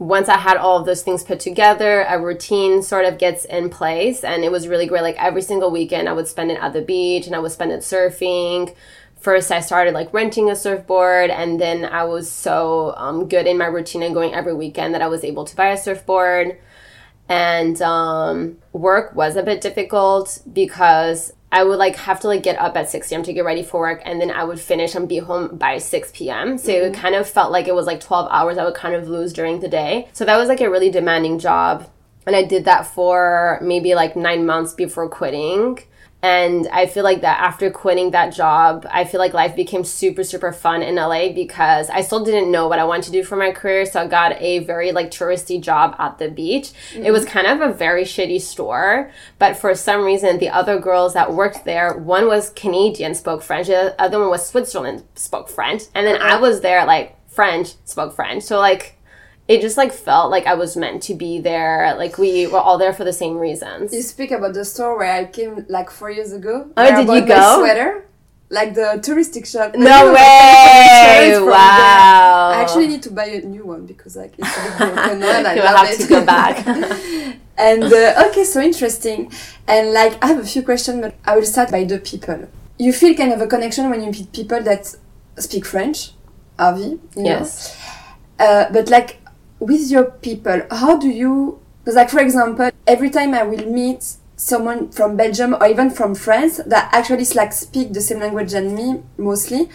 once 0.00 0.30
I 0.30 0.38
had 0.38 0.56
all 0.56 0.78
of 0.78 0.86
those 0.86 1.02
things 1.02 1.22
put 1.22 1.40
together, 1.40 2.06
a 2.08 2.18
routine 2.18 2.82
sort 2.82 3.04
of 3.04 3.18
gets 3.18 3.44
in 3.44 3.68
place. 3.68 4.24
And 4.24 4.42
it 4.42 4.50
was 4.50 4.66
really 4.66 4.86
great. 4.86 5.02
Like 5.02 5.22
every 5.22 5.42
single 5.42 5.70
weekend, 5.70 6.08
I 6.08 6.14
would 6.14 6.26
spend 6.26 6.50
it 6.50 6.58
at 6.58 6.72
the 6.72 6.80
beach 6.80 7.26
and 7.26 7.36
I 7.36 7.38
would 7.38 7.52
spend 7.52 7.70
it 7.70 7.80
surfing. 7.80 8.74
First, 9.20 9.52
I 9.52 9.60
started 9.60 9.92
like 9.92 10.14
renting 10.14 10.50
a 10.50 10.56
surfboard, 10.56 11.28
and 11.28 11.60
then 11.60 11.84
I 11.84 12.04
was 12.04 12.30
so 12.30 12.94
um, 12.96 13.28
good 13.28 13.46
in 13.46 13.58
my 13.58 13.66
routine 13.66 14.02
and 14.02 14.14
going 14.14 14.32
every 14.32 14.54
weekend 14.54 14.94
that 14.94 15.02
I 15.02 15.08
was 15.08 15.22
able 15.22 15.44
to 15.44 15.54
buy 15.54 15.68
a 15.68 15.76
surfboard. 15.76 16.58
And 17.28 17.80
um, 17.82 18.56
work 18.72 19.14
was 19.14 19.36
a 19.36 19.42
bit 19.42 19.60
difficult 19.60 20.40
because 20.50 21.34
I 21.52 21.64
would 21.64 21.78
like 21.78 21.96
have 21.96 22.20
to 22.20 22.28
like 22.28 22.42
get 22.42 22.58
up 22.58 22.76
at 22.76 22.90
6 22.90 23.10
a.m. 23.10 23.22
to 23.24 23.32
get 23.32 23.44
ready 23.44 23.62
for 23.62 23.80
work 23.80 24.02
and 24.04 24.20
then 24.20 24.30
I 24.30 24.44
would 24.44 24.60
finish 24.60 24.94
and 24.94 25.08
be 25.08 25.18
home 25.18 25.56
by 25.56 25.78
6 25.78 26.12
p.m. 26.14 26.58
So 26.58 26.72
mm-hmm. 26.72 26.94
it 26.94 26.96
kind 26.96 27.14
of 27.14 27.28
felt 27.28 27.50
like 27.50 27.66
it 27.66 27.74
was 27.74 27.86
like 27.86 28.00
12 28.00 28.28
hours 28.30 28.56
I 28.56 28.64
would 28.64 28.74
kind 28.74 28.94
of 28.94 29.08
lose 29.08 29.32
during 29.32 29.60
the 29.60 29.68
day. 29.68 30.08
So 30.12 30.24
that 30.24 30.36
was 30.36 30.48
like 30.48 30.60
a 30.60 30.70
really 30.70 30.90
demanding 30.90 31.38
job. 31.38 31.90
And 32.26 32.36
I 32.36 32.44
did 32.44 32.66
that 32.66 32.86
for 32.86 33.58
maybe 33.62 33.94
like 33.94 34.14
nine 34.14 34.46
months 34.46 34.74
before 34.74 35.08
quitting. 35.08 35.80
And 36.22 36.68
I 36.68 36.86
feel 36.86 37.02
like 37.02 37.22
that 37.22 37.40
after 37.40 37.70
quitting 37.70 38.10
that 38.10 38.34
job, 38.34 38.86
I 38.90 39.04
feel 39.04 39.20
like 39.20 39.32
life 39.32 39.56
became 39.56 39.84
super, 39.84 40.22
super 40.22 40.52
fun 40.52 40.82
in 40.82 40.96
LA 40.96 41.32
because 41.32 41.88
I 41.88 42.02
still 42.02 42.24
didn't 42.24 42.50
know 42.50 42.68
what 42.68 42.78
I 42.78 42.84
wanted 42.84 43.04
to 43.04 43.12
do 43.12 43.24
for 43.24 43.36
my 43.36 43.52
career. 43.52 43.86
So 43.86 44.02
I 44.02 44.06
got 44.06 44.40
a 44.40 44.58
very 44.60 44.92
like 44.92 45.10
touristy 45.10 45.60
job 45.60 45.96
at 45.98 46.18
the 46.18 46.28
beach. 46.28 46.72
Mm-hmm. 46.92 47.06
It 47.06 47.12
was 47.12 47.24
kind 47.24 47.46
of 47.46 47.60
a 47.62 47.72
very 47.72 48.04
shitty 48.04 48.40
store, 48.40 49.10
but 49.38 49.56
for 49.56 49.74
some 49.74 50.04
reason, 50.04 50.38
the 50.38 50.50
other 50.50 50.78
girls 50.78 51.14
that 51.14 51.32
worked 51.32 51.64
there, 51.64 51.96
one 51.96 52.26
was 52.26 52.50
Canadian, 52.50 53.14
spoke 53.14 53.42
French, 53.42 53.68
the 53.68 54.00
other 54.00 54.18
one 54.18 54.28
was 54.28 54.46
Switzerland, 54.46 55.04
spoke 55.14 55.48
French. 55.48 55.84
And 55.94 56.06
then 56.06 56.20
I 56.20 56.38
was 56.38 56.60
there 56.60 56.84
like 56.84 57.16
French, 57.30 57.74
spoke 57.84 58.14
French. 58.14 58.42
So 58.42 58.58
like, 58.58 58.96
it 59.50 59.60
just 59.60 59.76
like 59.76 59.92
felt 59.92 60.30
like 60.30 60.46
I 60.46 60.54
was 60.54 60.76
meant 60.76 61.02
to 61.08 61.14
be 61.14 61.40
there. 61.40 61.92
Like 61.98 62.18
we 62.18 62.46
were 62.46 62.60
all 62.60 62.78
there 62.78 62.92
for 62.92 63.02
the 63.02 63.12
same 63.12 63.36
reasons. 63.36 63.92
You 63.92 64.00
speak 64.02 64.30
about 64.30 64.54
the 64.54 64.64
store 64.64 64.96
where 64.96 65.12
I 65.12 65.24
came 65.24 65.66
like 65.68 65.90
four 65.90 66.08
years 66.08 66.32
ago. 66.32 66.70
Oh, 66.76 66.96
did 66.96 67.08
you 67.12 67.26
go? 67.26 67.58
sweater, 67.58 68.06
like 68.48 68.74
the 68.74 69.00
touristic 69.02 69.44
shop. 69.52 69.74
No 69.74 70.12
way! 70.14 71.36
Wow! 71.42 72.52
I 72.54 72.62
actually 72.62 72.86
need 72.86 73.02
to 73.02 73.10
buy 73.10 73.24
a 73.24 73.40
new 73.40 73.66
one 73.66 73.86
because 73.86 74.14
like 74.14 74.34
it's 74.38 74.56
a 74.56 74.62
bit 74.62 74.78
broken 74.78 75.18
one. 75.18 75.46
I 75.46 75.54
You'll 75.56 75.66
have 75.66 75.90
it. 75.90 76.00
to 76.00 76.06
go 76.08 76.24
back. 76.24 76.64
and 77.58 77.82
uh, 77.82 78.24
okay, 78.28 78.44
so 78.44 78.60
interesting. 78.60 79.32
And 79.66 79.92
like 79.92 80.22
I 80.22 80.28
have 80.28 80.38
a 80.38 80.46
few 80.46 80.62
questions, 80.62 81.00
but 81.00 81.16
I 81.24 81.34
will 81.34 81.44
start 81.44 81.72
by 81.72 81.82
the 81.82 81.98
people. 81.98 82.48
You 82.78 82.92
feel 82.92 83.16
kind 83.16 83.32
of 83.32 83.40
a 83.40 83.48
connection 83.48 83.90
when 83.90 84.00
you 84.00 84.12
meet 84.12 84.32
people 84.32 84.62
that 84.62 84.94
speak 85.38 85.66
French, 85.66 86.12
Harvey. 86.56 87.00
yes. 87.16 87.76
Uh, 88.38 88.72
but 88.72 88.88
like 88.88 89.19
with 89.60 89.90
your 89.90 90.10
people, 90.10 90.62
how 90.70 90.96
do 90.96 91.08
you? 91.08 91.60
Because, 91.84 91.94
like, 91.94 92.10
for 92.10 92.20
example, 92.20 92.70
every 92.86 93.10
time 93.10 93.34
I 93.34 93.44
will 93.44 93.64
meet 93.70 94.16
someone 94.36 94.90
from 94.90 95.16
Belgium 95.16 95.54
or 95.54 95.66
even 95.66 95.90
from 95.90 96.14
France 96.14 96.60
that 96.66 96.88
actually 96.94 97.24
like 97.34 97.52
speak 97.52 97.92
the 97.92 98.00
same 98.00 98.20
language 98.20 98.52
than 98.52 98.74
me 98.74 99.02
mostly, 99.18 99.68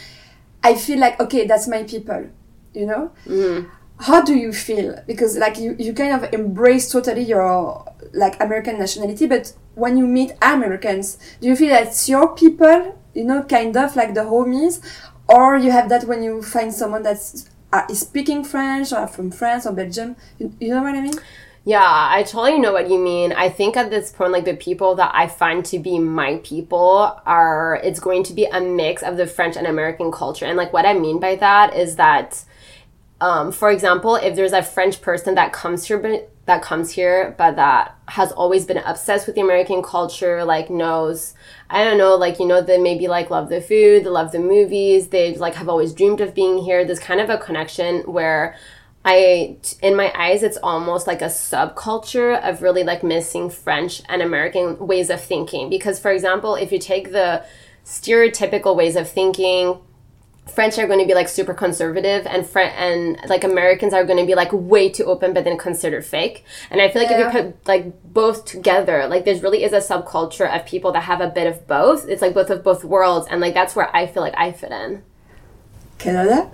I 0.64 0.74
feel 0.74 1.00
like 1.00 1.20
okay, 1.20 1.46
that's 1.46 1.68
my 1.68 1.84
people, 1.84 2.28
you 2.74 2.88
know. 2.88 3.12
Mm. 3.28 3.70
How 4.00 4.22
do 4.22 4.36
you 4.36 4.52
feel? 4.52 5.02
Because 5.08 5.38
like 5.38 5.58
you, 5.58 5.76
you 5.80 5.94
kind 5.94 6.14
of 6.14 6.34
embrace 6.34 6.92
totally 6.92 7.22
your 7.22 7.86
like 8.14 8.42
American 8.42 8.80
nationality, 8.80 9.28
but 9.28 9.54
when 9.76 9.98
you 9.98 10.08
meet 10.08 10.32
Americans, 10.42 11.18
do 11.40 11.48
you 11.48 11.56
feel 11.56 11.70
that's 11.70 12.10
your 12.10 12.36
people, 12.36 12.98
you 13.14 13.24
know, 13.24 13.44
kind 13.44 13.78
of 13.78 13.96
like 13.96 14.16
the 14.16 14.22
homies, 14.22 14.82
or 15.28 15.58
you 15.58 15.72
have 15.72 15.90
that 15.90 16.06
when 16.06 16.24
you 16.24 16.42
find 16.42 16.74
someone 16.74 17.04
that's 17.04 17.48
are 17.76 17.94
speaking 17.94 18.44
French 18.44 18.94
or 18.94 19.08
from 19.08 19.32
France 19.32 19.66
or 19.66 19.74
Belgium. 19.74 20.16
You, 20.40 20.54
you 20.60 20.74
know 20.74 20.84
what 20.84 20.96
I 20.96 21.02
mean? 21.02 21.20
Yeah, 21.68 21.82
I 21.84 22.22
totally 22.22 22.60
know 22.60 22.74
what 22.74 22.90
you 22.92 23.00
mean. 23.00 23.34
I 23.34 23.50
think 23.50 23.76
at 23.76 23.90
this 23.90 24.12
point, 24.12 24.32
like 24.32 24.46
the 24.46 24.56
people 24.56 24.94
that 24.96 25.12
I 25.16 25.28
find 25.28 25.66
to 25.66 25.80
be 25.80 25.98
my 25.98 26.38
people 26.44 27.20
are, 27.26 27.82
it's 27.84 28.00
going 28.00 28.22
to 28.24 28.34
be 28.34 28.46
a 28.46 28.62
mix 28.62 29.02
of 29.02 29.18
the 29.18 29.26
French 29.26 29.58
and 29.58 29.66
American 29.66 30.12
culture. 30.12 30.46
And 30.46 30.58
like 30.58 30.74
what 30.74 30.86
I 30.86 30.94
mean 30.94 31.20
by 31.20 31.36
that 31.38 31.76
is 31.76 31.96
that, 31.96 32.44
um, 33.20 33.52
for 33.52 33.72
example, 33.72 34.16
if 34.16 34.36
there's 34.36 34.54
a 34.54 34.62
French 34.62 35.02
person 35.02 35.34
that 35.36 35.54
comes 35.54 35.86
here, 35.86 36.28
that 36.46 36.62
comes 36.62 36.92
here, 36.92 37.34
but 37.38 37.56
that 37.56 37.96
has 38.08 38.32
always 38.32 38.66
been 38.66 38.78
obsessed 38.78 39.26
with 39.26 39.36
the 39.36 39.42
American 39.42 39.82
culture, 39.82 40.46
like 40.46 40.70
knows 40.70 41.34
I 41.70 41.84
don't 41.84 41.98
know, 41.98 42.16
like, 42.16 42.40
you 42.40 42.46
know, 42.46 42.62
they 42.62 42.78
maybe 42.78 43.08
like 43.08 43.30
love 43.30 43.50
the 43.50 43.62
food, 43.62 44.04
they 44.04 44.10
love 44.10 44.32
the 44.32 44.40
movies, 44.40 45.08
they 45.08 45.36
like 45.36 45.56
have 45.56 45.70
always 45.70 45.94
dreamed 45.94 46.22
of 46.22 46.36
being 46.36 46.60
here. 46.60 46.86
There's 46.86 47.00
kind 47.00 47.20
of 47.20 47.30
a 47.30 47.38
connection 47.38 48.02
where 48.02 48.56
I, 49.04 49.58
in 49.82 49.96
my 49.96 50.12
eyes, 50.16 50.44
it's 50.44 50.58
almost 50.62 51.08
like 51.08 51.22
a 51.22 51.26
subculture 51.26 52.40
of 52.42 52.62
really 52.62 52.84
like 52.84 53.04
missing 53.04 53.50
French 53.50 54.02
and 54.10 54.22
American 54.22 54.78
ways 54.88 55.10
of 55.10 55.22
thinking. 55.22 55.70
Because, 55.70 56.00
for 56.00 56.12
example, 56.12 56.56
if 56.56 56.72
you 56.72 56.80
take 56.80 57.12
the 57.12 57.44
stereotypical 57.84 58.76
ways 58.76 58.96
of 58.96 59.10
thinking, 59.10 59.80
French 60.48 60.78
are 60.78 60.88
going 60.88 61.00
to 61.00 61.06
be 61.08 61.14
like 61.16 61.28
super 61.28 61.54
conservative, 61.54 62.26
and 62.28 62.46
Fre- 62.48 62.60
and 62.60 63.20
like 63.28 63.44
Americans 63.44 63.94
are 63.94 64.06
going 64.06 64.20
to 64.20 64.26
be 64.26 64.36
like 64.36 64.50
way 64.54 64.90
too 64.90 65.04
open, 65.06 65.34
but 65.34 65.44
then 65.44 65.58
considered 65.58 66.06
fake. 66.06 66.46
And 66.70 66.80
I 66.80 66.90
feel 66.90 67.02
like 67.02 67.12
Yeah. 67.12 67.28
if 67.28 67.34
you 67.34 67.42
put 67.52 67.68
like 67.68 68.04
both 68.14 68.46
together, 68.46 69.08
like 69.08 69.26
there's 69.26 69.42
really 69.44 69.64
is 69.64 69.74
a 69.74 69.78
subculture 69.80 70.48
of 70.54 70.66
people 70.66 70.92
that 70.94 71.02
have 71.02 71.20
a 71.20 71.28
bit 71.30 71.48
of 71.48 71.68
both. 71.68 72.08
It's 72.08 72.22
like 72.22 72.34
both 72.34 72.50
of 72.50 72.64
both 72.64 72.84
worlds, 72.86 73.28
and 73.30 73.42
like 73.42 73.54
that's 73.54 73.76
where 73.76 73.94
I 73.96 74.06
feel 74.08 74.22
like 74.24 74.36
I 74.38 74.52
fit 74.52 74.72
in. 74.72 75.04
Canada? 75.98 76.52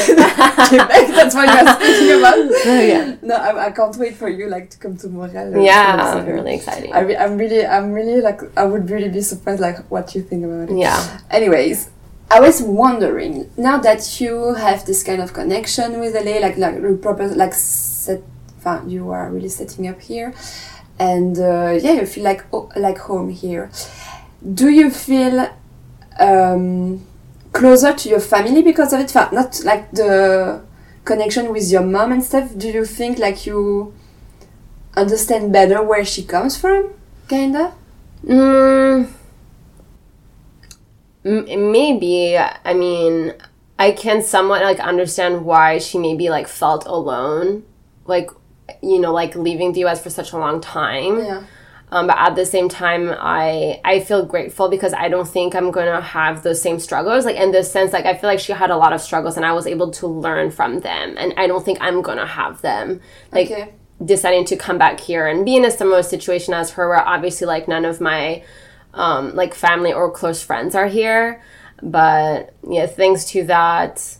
That's 0.00 1.34
what 1.34 1.46
you're 1.48 1.74
speaking 1.74 2.18
about? 2.18 2.38
yeah. 2.66 3.16
No, 3.22 3.34
I, 3.36 3.66
I 3.66 3.70
can't 3.70 3.96
wait 3.96 4.16
for 4.16 4.28
you 4.28 4.48
like 4.48 4.70
to 4.70 4.78
come 4.78 4.96
to 4.98 5.08
Montreal. 5.08 5.54
uh, 5.56 5.60
Yeah, 5.60 6.14
to 6.24 6.30
really 6.32 6.54
exciting. 6.54 6.92
I 6.92 7.00
re- 7.00 7.16
I'm 7.16 7.36
really, 7.36 7.66
I'm 7.66 7.92
really 7.92 8.20
like, 8.20 8.40
I 8.56 8.64
would 8.64 8.88
really 8.90 9.08
be 9.08 9.20
surprised 9.20 9.60
like 9.60 9.90
what 9.90 10.14
you 10.14 10.22
think 10.22 10.44
about 10.44 10.70
it. 10.70 10.78
Yeah. 10.78 11.20
Anyways, 11.30 11.90
I 12.30 12.40
was 12.40 12.62
wondering 12.62 13.50
now 13.56 13.78
that 13.78 14.20
you 14.20 14.54
have 14.54 14.86
this 14.86 15.02
kind 15.02 15.20
of 15.20 15.32
connection 15.32 15.98
with 16.00 16.14
LA, 16.14 16.38
like 16.38 16.56
like 16.56 17.02
proper 17.02 17.26
like 17.28 17.54
set, 17.54 18.22
you 18.86 19.10
are 19.10 19.30
really 19.30 19.48
setting 19.48 19.88
up 19.88 20.00
here, 20.00 20.32
and 20.98 21.36
uh, 21.38 21.76
yeah, 21.82 21.92
you 21.92 22.06
feel 22.06 22.24
like 22.24 22.44
oh, 22.52 22.70
like 22.76 22.98
home 22.98 23.30
here. 23.30 23.70
Do 24.54 24.68
you 24.68 24.90
feel 24.90 25.48
um, 26.20 27.04
closer 27.52 27.92
to 27.92 28.08
your 28.08 28.20
family 28.20 28.62
because 28.62 28.92
of 28.92 29.00
it? 29.00 29.14
Not 29.14 29.60
like 29.64 29.90
the 29.92 30.62
connection 31.04 31.50
with 31.52 31.70
your 31.70 31.82
mom 31.82 32.12
and 32.12 32.22
stuff. 32.24 32.50
Do 32.56 32.68
you 32.68 32.84
think 32.84 33.18
like 33.18 33.46
you 33.46 33.94
understand 34.96 35.52
better 35.52 35.82
where 35.82 36.04
she 36.04 36.22
comes 36.24 36.56
from, 36.56 36.94
kinda? 37.28 37.72
Mm, 38.24 39.08
m- 41.24 41.72
maybe. 41.72 42.36
I 42.38 42.74
mean, 42.74 43.34
I 43.78 43.92
can 43.92 44.22
somewhat 44.22 44.62
like 44.62 44.80
understand 44.80 45.44
why 45.44 45.78
she 45.78 45.98
maybe 45.98 46.28
like 46.30 46.48
felt 46.48 46.86
alone, 46.86 47.64
like 48.06 48.30
you 48.82 49.00
know, 49.00 49.12
like 49.12 49.34
leaving 49.34 49.72
the 49.72 49.80
U.S. 49.80 50.02
for 50.02 50.10
such 50.10 50.32
a 50.32 50.38
long 50.38 50.60
time. 50.60 51.18
Yeah. 51.18 51.42
Um, 51.92 52.06
but 52.06 52.16
at 52.18 52.36
the 52.36 52.46
same 52.46 52.68
time, 52.68 53.10
I 53.18 53.80
I 53.84 54.00
feel 54.00 54.24
grateful 54.24 54.68
because 54.68 54.94
I 54.94 55.08
don't 55.08 55.26
think 55.28 55.54
I'm 55.56 55.70
gonna 55.72 56.00
have 56.00 56.42
those 56.44 56.62
same 56.62 56.78
struggles. 56.78 57.24
Like 57.24 57.36
in 57.36 57.50
this 57.50 57.70
sense, 57.72 57.92
like 57.92 58.06
I 58.06 58.14
feel 58.16 58.30
like 58.30 58.38
she 58.38 58.52
had 58.52 58.70
a 58.70 58.76
lot 58.76 58.92
of 58.92 59.00
struggles, 59.00 59.36
and 59.36 59.44
I 59.44 59.52
was 59.52 59.66
able 59.66 59.90
to 59.92 60.06
learn 60.06 60.50
from 60.52 60.80
them, 60.80 61.16
and 61.18 61.34
I 61.36 61.46
don't 61.48 61.64
think 61.64 61.78
I'm 61.80 62.00
gonna 62.02 62.26
have 62.26 62.62
them. 62.62 63.00
Like 63.32 63.50
Okay. 63.50 63.74
deciding 64.04 64.44
to 64.46 64.56
come 64.56 64.78
back 64.78 65.00
here 65.00 65.26
and 65.26 65.44
be 65.44 65.56
in 65.56 65.64
a 65.64 65.70
similar 65.70 66.02
situation 66.02 66.54
as 66.54 66.70
her, 66.72 66.88
where 66.88 67.06
obviously 67.06 67.46
like 67.48 67.66
none 67.66 67.84
of 67.84 68.00
my 68.00 68.42
um, 68.94 69.34
like 69.34 69.52
family 69.54 69.92
or 69.92 70.10
close 70.10 70.42
friends 70.42 70.74
are 70.76 70.86
here. 70.86 71.42
But 71.82 72.54
yeah, 72.68 72.86
thanks 72.86 73.24
to 73.32 73.44
that, 73.46 74.16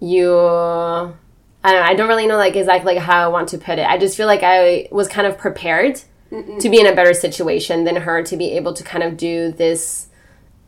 you 0.00 0.36
I 0.36 1.72
don't 1.72 1.80
know, 1.80 1.86
I 1.90 1.94
don't 1.94 2.08
really 2.08 2.26
know 2.26 2.36
like 2.36 2.56
exactly 2.56 2.94
like 2.94 3.04
how 3.04 3.24
I 3.24 3.28
want 3.28 3.48
to 3.50 3.58
put 3.58 3.78
it. 3.78 3.86
I 3.86 3.98
just 3.98 4.16
feel 4.16 4.26
like 4.26 4.42
I 4.42 4.88
was 4.90 5.08
kind 5.08 5.26
of 5.26 5.38
prepared 5.38 6.00
to 6.30 6.68
be 6.68 6.80
in 6.80 6.86
a 6.86 6.94
better 6.94 7.14
situation 7.14 7.84
than 7.84 7.96
her 7.96 8.22
to 8.22 8.36
be 8.36 8.52
able 8.52 8.74
to 8.74 8.82
kind 8.82 9.04
of 9.04 9.16
do 9.16 9.52
this 9.52 10.08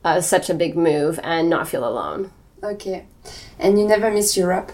uh, 0.04 0.20
such 0.20 0.48
a 0.48 0.54
big 0.54 0.76
move 0.76 1.18
and 1.22 1.50
not 1.50 1.68
feel 1.68 1.86
alone. 1.86 2.30
Okay. 2.62 3.06
And 3.58 3.78
you 3.78 3.86
never 3.86 4.10
miss 4.10 4.36
Europe? 4.36 4.72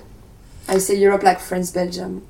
I 0.69 0.79
say 0.79 0.97
Europe 0.97 1.23
like 1.23 1.41
France, 1.41 1.71
Belgium. 1.71 2.27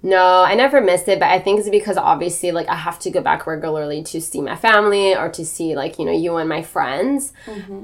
No, 0.00 0.44
I 0.44 0.54
never 0.54 0.80
missed 0.80 1.08
it, 1.08 1.18
but 1.18 1.28
I 1.28 1.40
think 1.40 1.58
it's 1.58 1.68
because 1.68 1.96
obviously 1.96 2.52
like 2.52 2.68
I 2.68 2.76
have 2.76 3.00
to 3.00 3.10
go 3.10 3.20
back 3.20 3.48
regularly 3.48 4.02
to 4.04 4.20
see 4.20 4.40
my 4.40 4.54
family 4.54 5.16
or 5.16 5.28
to 5.30 5.44
see 5.44 5.74
like, 5.74 5.98
you 5.98 6.04
know, 6.04 6.12
you 6.12 6.36
and 6.36 6.48
my 6.48 6.62
friends. 6.62 7.32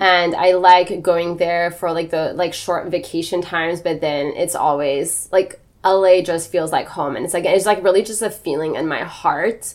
And 0.00 0.34
I 0.34 0.52
like 0.52 1.02
going 1.02 1.38
there 1.38 1.72
for 1.72 1.90
like 1.90 2.10
the 2.10 2.32
like 2.34 2.54
short 2.54 2.86
vacation 2.86 3.42
times, 3.42 3.80
but 3.80 4.00
then 4.00 4.28
it's 4.36 4.54
always 4.54 5.28
like 5.32 5.60
LA 5.84 6.22
just 6.22 6.52
feels 6.52 6.70
like 6.70 6.86
home 6.86 7.16
and 7.16 7.24
it's 7.24 7.34
like 7.34 7.44
it's 7.44 7.66
like 7.66 7.82
really 7.82 8.02
just 8.02 8.22
a 8.22 8.30
feeling 8.30 8.76
in 8.76 8.86
my 8.86 9.02
heart. 9.02 9.74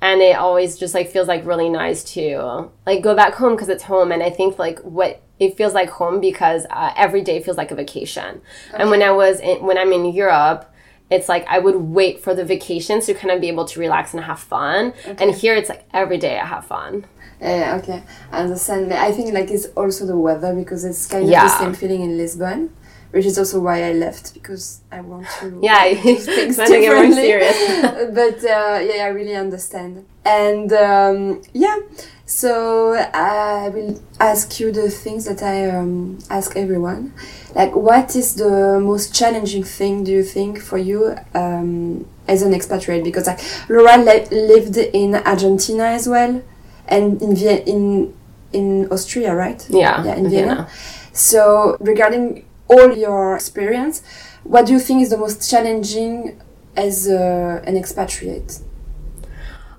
And 0.00 0.20
it 0.22 0.36
always 0.36 0.78
just 0.78 0.94
like 0.94 1.10
feels 1.10 1.26
like 1.28 1.44
really 1.44 1.68
nice 1.68 2.04
to 2.14 2.70
like 2.86 3.02
go 3.02 3.14
back 3.16 3.34
home 3.34 3.54
because 3.54 3.68
it's 3.68 3.82
home 3.84 4.12
and 4.12 4.22
I 4.22 4.30
think 4.30 4.58
like 4.58 4.78
what 4.80 5.20
it 5.40 5.56
feels 5.56 5.74
like 5.74 5.90
home 5.90 6.20
because 6.20 6.66
uh, 6.70 6.92
every 6.96 7.20
day 7.22 7.42
feels 7.42 7.56
like 7.56 7.70
a 7.70 7.74
vacation. 7.74 8.40
And 8.74 8.90
when 8.90 9.02
I 9.02 9.10
was 9.10 9.40
in, 9.40 9.64
when 9.64 9.76
I'm 9.76 9.92
in 9.92 10.06
Europe, 10.12 10.72
it's 11.10 11.28
like 11.28 11.46
I 11.48 11.58
would 11.58 11.76
wait 11.76 12.20
for 12.20 12.34
the 12.34 12.44
vacations 12.44 13.06
to 13.06 13.14
kind 13.14 13.30
of 13.32 13.40
be 13.40 13.48
able 13.48 13.64
to 13.64 13.80
relax 13.80 14.14
and 14.14 14.22
have 14.24 14.38
fun. 14.38 14.92
And 15.06 15.34
here 15.34 15.54
it's 15.54 15.68
like 15.68 15.84
every 15.92 16.18
day 16.18 16.38
I 16.38 16.46
have 16.46 16.66
fun. 16.66 17.06
Yeah, 17.40 17.78
okay. 17.82 18.02
I 18.32 18.40
understand. 18.42 18.92
I 18.92 19.10
think 19.12 19.32
like 19.32 19.50
it's 19.50 19.66
also 19.76 20.06
the 20.06 20.18
weather 20.18 20.54
because 20.54 20.84
it's 20.84 21.06
kind 21.06 21.24
of 21.24 21.30
Yeah. 21.30 21.44
the 21.44 21.58
same 21.58 21.74
feeling 21.74 22.02
in 22.02 22.16
Lisbon. 22.16 22.70
Which 23.10 23.24
is 23.24 23.38
also 23.38 23.60
why 23.60 23.84
I 23.84 23.92
left 23.92 24.34
because 24.34 24.80
I 24.92 25.00
want 25.00 25.26
to 25.40 25.58
Yeah, 25.62 25.94
things 25.94 26.26
differently. 26.56 27.14
serious. 27.22 27.56
but 28.14 28.38
uh, 28.44 28.80
yeah, 28.80 29.04
I 29.04 29.08
really 29.08 29.34
understand. 29.34 30.04
And 30.24 30.70
um, 30.74 31.42
yeah, 31.54 31.78
so 32.26 32.92
I 33.14 33.70
will 33.70 33.98
ask 34.20 34.60
you 34.60 34.70
the 34.72 34.90
things 34.90 35.24
that 35.24 35.42
I 35.42 35.70
um, 35.70 36.18
ask 36.28 36.54
everyone. 36.54 37.14
Like, 37.54 37.74
what 37.74 38.14
is 38.14 38.34
the 38.34 38.78
most 38.78 39.14
challenging 39.14 39.64
thing 39.64 40.04
do 40.04 40.12
you 40.12 40.22
think 40.22 40.60
for 40.60 40.76
you 40.76 41.16
um, 41.34 42.06
as 42.28 42.42
an 42.42 42.52
expatriate? 42.52 43.04
Because 43.04 43.26
like 43.26 43.40
Laura 43.70 43.96
li- 43.96 44.28
lived 44.30 44.76
in 44.76 45.14
Argentina 45.14 45.84
as 45.84 46.06
well, 46.06 46.42
and 46.86 47.22
in 47.22 47.34
Vie- 47.34 47.62
in 47.66 48.14
in 48.52 48.86
Austria, 48.92 49.34
right? 49.34 49.66
Yeah, 49.70 50.04
yeah, 50.04 50.14
in 50.16 50.28
Vienna. 50.28 50.46
Vienna. 50.54 50.68
So 51.14 51.76
regarding 51.80 52.44
all 52.68 52.96
your 52.96 53.34
experience, 53.34 54.02
what 54.44 54.66
do 54.66 54.72
you 54.72 54.78
think 54.78 55.02
is 55.02 55.10
the 55.10 55.18
most 55.18 55.48
challenging 55.50 56.40
as 56.76 57.08
uh, 57.08 57.62
an 57.64 57.76
expatriate? 57.76 58.60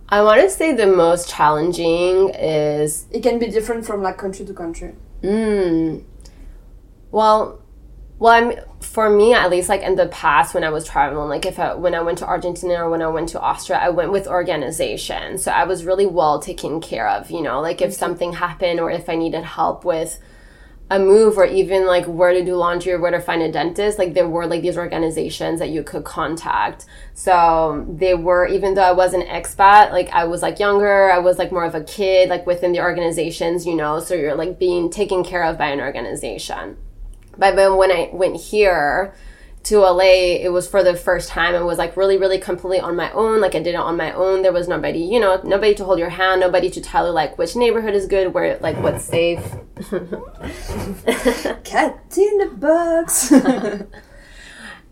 I 0.09 0.23
want 0.23 0.41
to 0.41 0.49
say 0.49 0.73
the 0.73 0.87
most 0.87 1.29
challenging 1.29 2.29
is 2.29 3.05
It 3.11 3.21
can 3.21 3.37
be 3.37 3.47
different 3.47 3.85
from 3.85 4.01
like 4.01 4.17
country 4.17 4.45
to 4.45 4.53
country. 4.53 4.95
Mm. 5.21 6.03
Well, 7.11 7.61
well, 8.17 8.33
I'm 8.33 8.59
for 8.81 9.09
me 9.09 9.33
at 9.33 9.49
least. 9.49 9.69
Like 9.69 9.81
in 9.81 9.95
the 9.95 10.07
past, 10.07 10.53
when 10.53 10.63
I 10.63 10.69
was 10.69 10.85
traveling, 10.85 11.29
like 11.29 11.45
if 11.45 11.59
I, 11.59 11.75
when 11.75 11.93
I 11.93 12.01
went 12.01 12.17
to 12.19 12.25
Argentina 12.25 12.83
or 12.83 12.89
when 12.89 13.01
I 13.01 13.07
went 13.07 13.29
to 13.29 13.39
Austria, 13.39 13.79
I 13.79 13.89
went 13.89 14.11
with 14.11 14.27
organization, 14.27 15.37
so 15.37 15.51
I 15.51 15.63
was 15.63 15.85
really 15.85 16.05
well 16.05 16.39
taken 16.39 16.81
care 16.81 17.07
of. 17.07 17.29
You 17.29 17.41
know, 17.41 17.61
like 17.61 17.81
if 17.81 17.93
something 17.93 18.33
happened 18.33 18.79
or 18.79 18.89
if 18.89 19.09
I 19.09 19.15
needed 19.15 19.43
help 19.43 19.85
with 19.85 20.19
a 20.91 20.97
move 20.97 21.37
or 21.37 21.45
even 21.45 21.85
like 21.85 22.05
where 22.05 22.33
to 22.33 22.43
do 22.43 22.55
laundry 22.55 22.93
or 22.93 22.99
where 22.99 23.11
to 23.11 23.19
find 23.19 23.43
a 23.43 23.51
dentist 23.51 23.99
like 23.99 24.15
there 24.15 24.27
were 24.27 24.47
like 24.47 24.63
these 24.63 24.77
organizations 24.77 25.59
that 25.59 25.69
you 25.69 25.83
could 25.83 26.03
contact. 26.03 26.85
So 27.13 27.85
they 27.87 28.15
were 28.15 28.47
even 28.47 28.73
though 28.73 28.81
i 28.81 28.91
was 28.91 29.13
an 29.13 29.21
expat 29.21 29.91
like 29.91 30.09
i 30.09 30.23
was 30.25 30.41
like 30.41 30.59
younger 30.59 31.11
i 31.11 31.19
was 31.19 31.37
like 31.37 31.51
more 31.51 31.65
of 31.65 31.75
a 31.75 31.83
kid 31.83 32.29
like 32.29 32.47
within 32.47 32.71
the 32.71 32.79
organizations 32.79 33.65
you 33.65 33.75
know 33.75 33.99
so 33.99 34.15
you're 34.15 34.35
like 34.35 34.57
being 34.57 34.89
taken 34.89 35.23
care 35.23 35.43
of 35.43 35.57
by 35.57 35.67
an 35.67 35.79
organization. 35.79 36.77
But 37.37 37.55
then 37.55 37.77
when 37.77 37.91
i 37.91 38.09
went 38.11 38.37
here 38.37 39.13
to 39.63 39.79
LA, 39.79 40.37
it 40.41 40.51
was 40.51 40.67
for 40.67 40.83
the 40.83 40.95
first 40.95 41.29
time. 41.29 41.53
It 41.53 41.63
was 41.63 41.77
like 41.77 41.97
really, 41.97 42.17
really 42.17 42.39
completely 42.39 42.79
on 42.79 42.95
my 42.95 43.11
own. 43.11 43.41
Like 43.41 43.55
I 43.55 43.59
did 43.59 43.75
it 43.75 43.79
on 43.79 43.97
my 43.97 44.11
own. 44.13 44.41
There 44.41 44.53
was 44.53 44.67
nobody, 44.67 44.99
you 44.99 45.19
know, 45.19 45.41
nobody 45.43 45.75
to 45.75 45.83
hold 45.83 45.99
your 45.99 46.09
hand, 46.09 46.41
nobody 46.41 46.69
to 46.69 46.81
tell 46.81 47.05
you 47.05 47.11
like 47.11 47.37
which 47.37 47.55
neighborhood 47.55 47.93
is 47.93 48.07
good, 48.07 48.33
where 48.33 48.57
like 48.59 48.77
what's 48.77 49.03
safe. 49.03 49.39
Cat 51.63 52.17
in 52.17 52.37
the 52.37 52.51
box. 52.57 53.31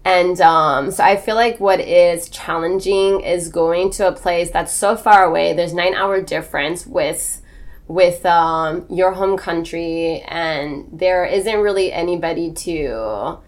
And 0.08 0.39
um, 0.39 0.91
so 0.91 1.03
I 1.03 1.17
feel 1.17 1.36
like 1.36 1.60
what 1.60 1.82
is 1.82 2.30
challenging 2.30 3.19
is 3.19 3.49
going 3.49 3.91
to 3.91 4.08
a 4.08 4.13
place 4.13 4.49
that's 4.49 4.71
so 4.71 4.95
far 4.95 5.25
away. 5.25 5.51
There's 5.51 5.73
nine 5.73 5.93
hour 5.93 6.21
difference 6.21 6.88
with 6.88 7.41
with 7.89 8.25
um, 8.25 8.86
your 8.89 9.12
home 9.12 9.38
country, 9.38 10.21
and 10.27 10.88
there 10.93 11.25
isn't 11.25 11.60
really 11.60 11.91
anybody 11.91 12.53
to, 12.53 13.39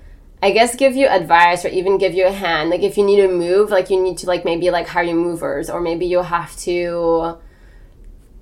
I 0.41 0.51
guess, 0.51 0.75
give 0.75 0.95
you 0.95 1.07
advice 1.07 1.65
or 1.65 1.67
even 1.67 1.97
give 1.97 2.13
you 2.13 2.25
a 2.25 2.31
hand. 2.31 2.69
Like 2.69 2.81
if 2.81 2.97
you 2.97 3.05
need 3.05 3.17
to 3.17 3.27
move, 3.27 3.71
like 3.71 3.89
you 3.89 4.01
need 4.01 4.17
to 4.19 4.27
like 4.27 4.45
maybe 4.45 4.71
like 4.71 4.87
hire 4.87 5.13
movers, 5.13 5.69
or 5.69 5.81
maybe 5.81 6.05
you 6.05 6.21
have 6.21 6.55
to 6.57 7.37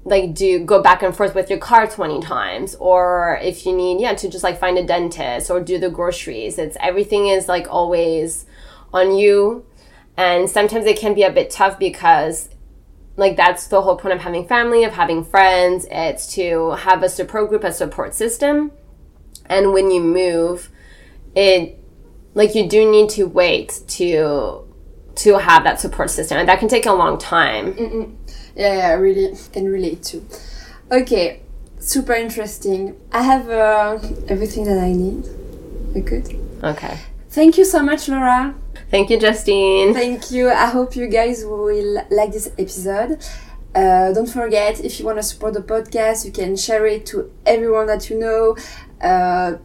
like 0.08 0.34
do 0.34 0.60
go 0.60 0.82
back 0.82 1.04
and 1.04 1.16
forth 1.16 1.36
with 1.36 1.50
your 1.50 1.60
car 1.60 1.86
20 1.86 2.22
times 2.22 2.76
or 2.76 3.38
if 3.42 3.66
you 3.66 3.76
need 3.76 4.00
yeah 4.00 4.14
to 4.14 4.30
just 4.30 4.42
like 4.42 4.58
find 4.58 4.78
a 4.78 4.84
dentist 4.84 5.50
or 5.52 5.60
do 5.60 5.78
the 5.78 5.90
groceries. 5.90 6.58
It's 6.58 6.78
everything 6.80 7.28
is 7.28 7.48
like 7.48 7.68
always 7.70 8.46
on 8.94 9.16
you. 9.18 9.66
And 10.16 10.50
sometimes 10.50 10.86
it 10.86 10.98
can 10.98 11.14
be 11.14 11.24
a 11.24 11.32
bit 11.32 11.50
tough 11.50 11.78
because 11.78 12.50
like 13.18 13.36
that's 13.36 13.68
the 13.68 13.82
whole 13.82 13.98
point 13.98 14.14
of 14.14 14.22
having 14.22 14.48
family 14.48 14.84
of 14.84 14.94
having 14.94 15.26
friends. 15.26 15.86
It's 15.92 16.34
to 16.36 16.72
have 16.72 17.04
a 17.04 17.10
support 17.10 17.50
group 17.50 17.64
a 17.64 17.74
support 17.74 18.14
system. 18.14 18.72
And 19.48 19.74
when 19.74 19.92
you 19.92 20.02
move 20.02 20.70
it 21.36 21.78
like 22.34 22.56
you 22.56 22.68
do 22.68 22.90
need 22.90 23.10
to 23.10 23.24
wait 23.26 23.82
to 23.88 24.64
to 25.16 25.38
have 25.40 25.64
that 25.64 25.80
support 25.80 26.10
system 26.10 26.38
and 26.38 26.48
that 26.48 26.60
can 26.60 26.68
take 26.68 26.86
a 26.86 26.94
long 26.94 27.18
time 27.18 28.18
yeah, 28.58 28.78
yeah, 28.78 28.88
I 28.88 28.94
really 28.94 29.38
can 29.54 29.66
relate 29.66 30.02
to. 30.04 30.26
Okay, 30.92 31.42
super 31.80 32.14
interesting. 32.14 32.98
I 33.12 33.22
have 33.22 33.50
uh, 33.50 34.00
everything 34.28 34.64
that 34.66 34.80
I 34.80 34.92
need. 34.94 35.26
You 35.96 36.02
good? 36.02 36.36
Okay. 36.64 36.98
Thank 37.30 37.58
you 37.58 37.66
so 37.66 37.84
much, 37.84 38.10
Laura. 38.10 38.56
Thank 38.90 39.12
you, 39.12 39.20
Justine. 39.20 39.94
Thank 39.94 40.32
you. 40.32 40.50
I 40.50 40.66
hope 40.68 40.96
you 40.96 41.08
guys 41.08 41.46
will 41.46 42.04
like 42.10 42.32
this 42.32 42.52
episode. 42.58 43.24
Uh, 43.76 44.12
don't 44.12 44.30
forget, 44.30 44.84
if 44.84 45.00
you 45.00 45.06
want 45.06 45.20
to 45.20 45.24
support 45.24 45.54
the 45.54 45.62
podcast, 45.62 46.26
you 46.26 46.32
can 46.32 46.56
share 46.56 46.88
it 46.88 47.06
to 47.08 47.32
everyone 47.46 47.86
that 47.86 48.10
you 48.10 48.18
know, 48.18 48.58
uh, 49.02 49.58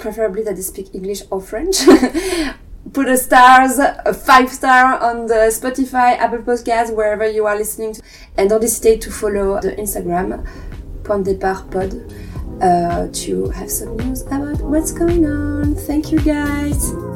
preferably 0.00 0.42
that 0.42 0.56
they 0.56 0.62
speak 0.62 0.94
English 0.94 1.22
or 1.30 1.40
French. 1.40 1.84
Put 2.92 3.08
a 3.08 3.16
stars, 3.16 3.78
a 3.78 4.12
five 4.14 4.50
star 4.50 4.98
on 4.98 5.26
the 5.26 5.52
Spotify, 5.52 6.16
Apple 6.18 6.38
Podcast, 6.38 6.94
wherever 6.94 7.28
you 7.28 7.46
are 7.46 7.56
listening 7.56 7.92
to. 7.94 8.02
And 8.36 8.48
don't 8.48 8.62
hesitate 8.62 9.02
to 9.02 9.10
follow 9.10 9.60
the 9.60 9.72
Instagram, 9.76 10.44
Point 11.04 11.26
Départ 11.26 11.70
Pod, 11.70 11.92
uh, 12.62 13.08
to 13.12 13.50
have 13.50 13.70
some 13.70 13.96
news 13.98 14.22
about 14.22 14.60
what's 14.62 14.92
going 14.92 15.26
on. 15.26 15.74
Thank 15.74 16.10
you 16.10 16.20
guys. 16.20 17.09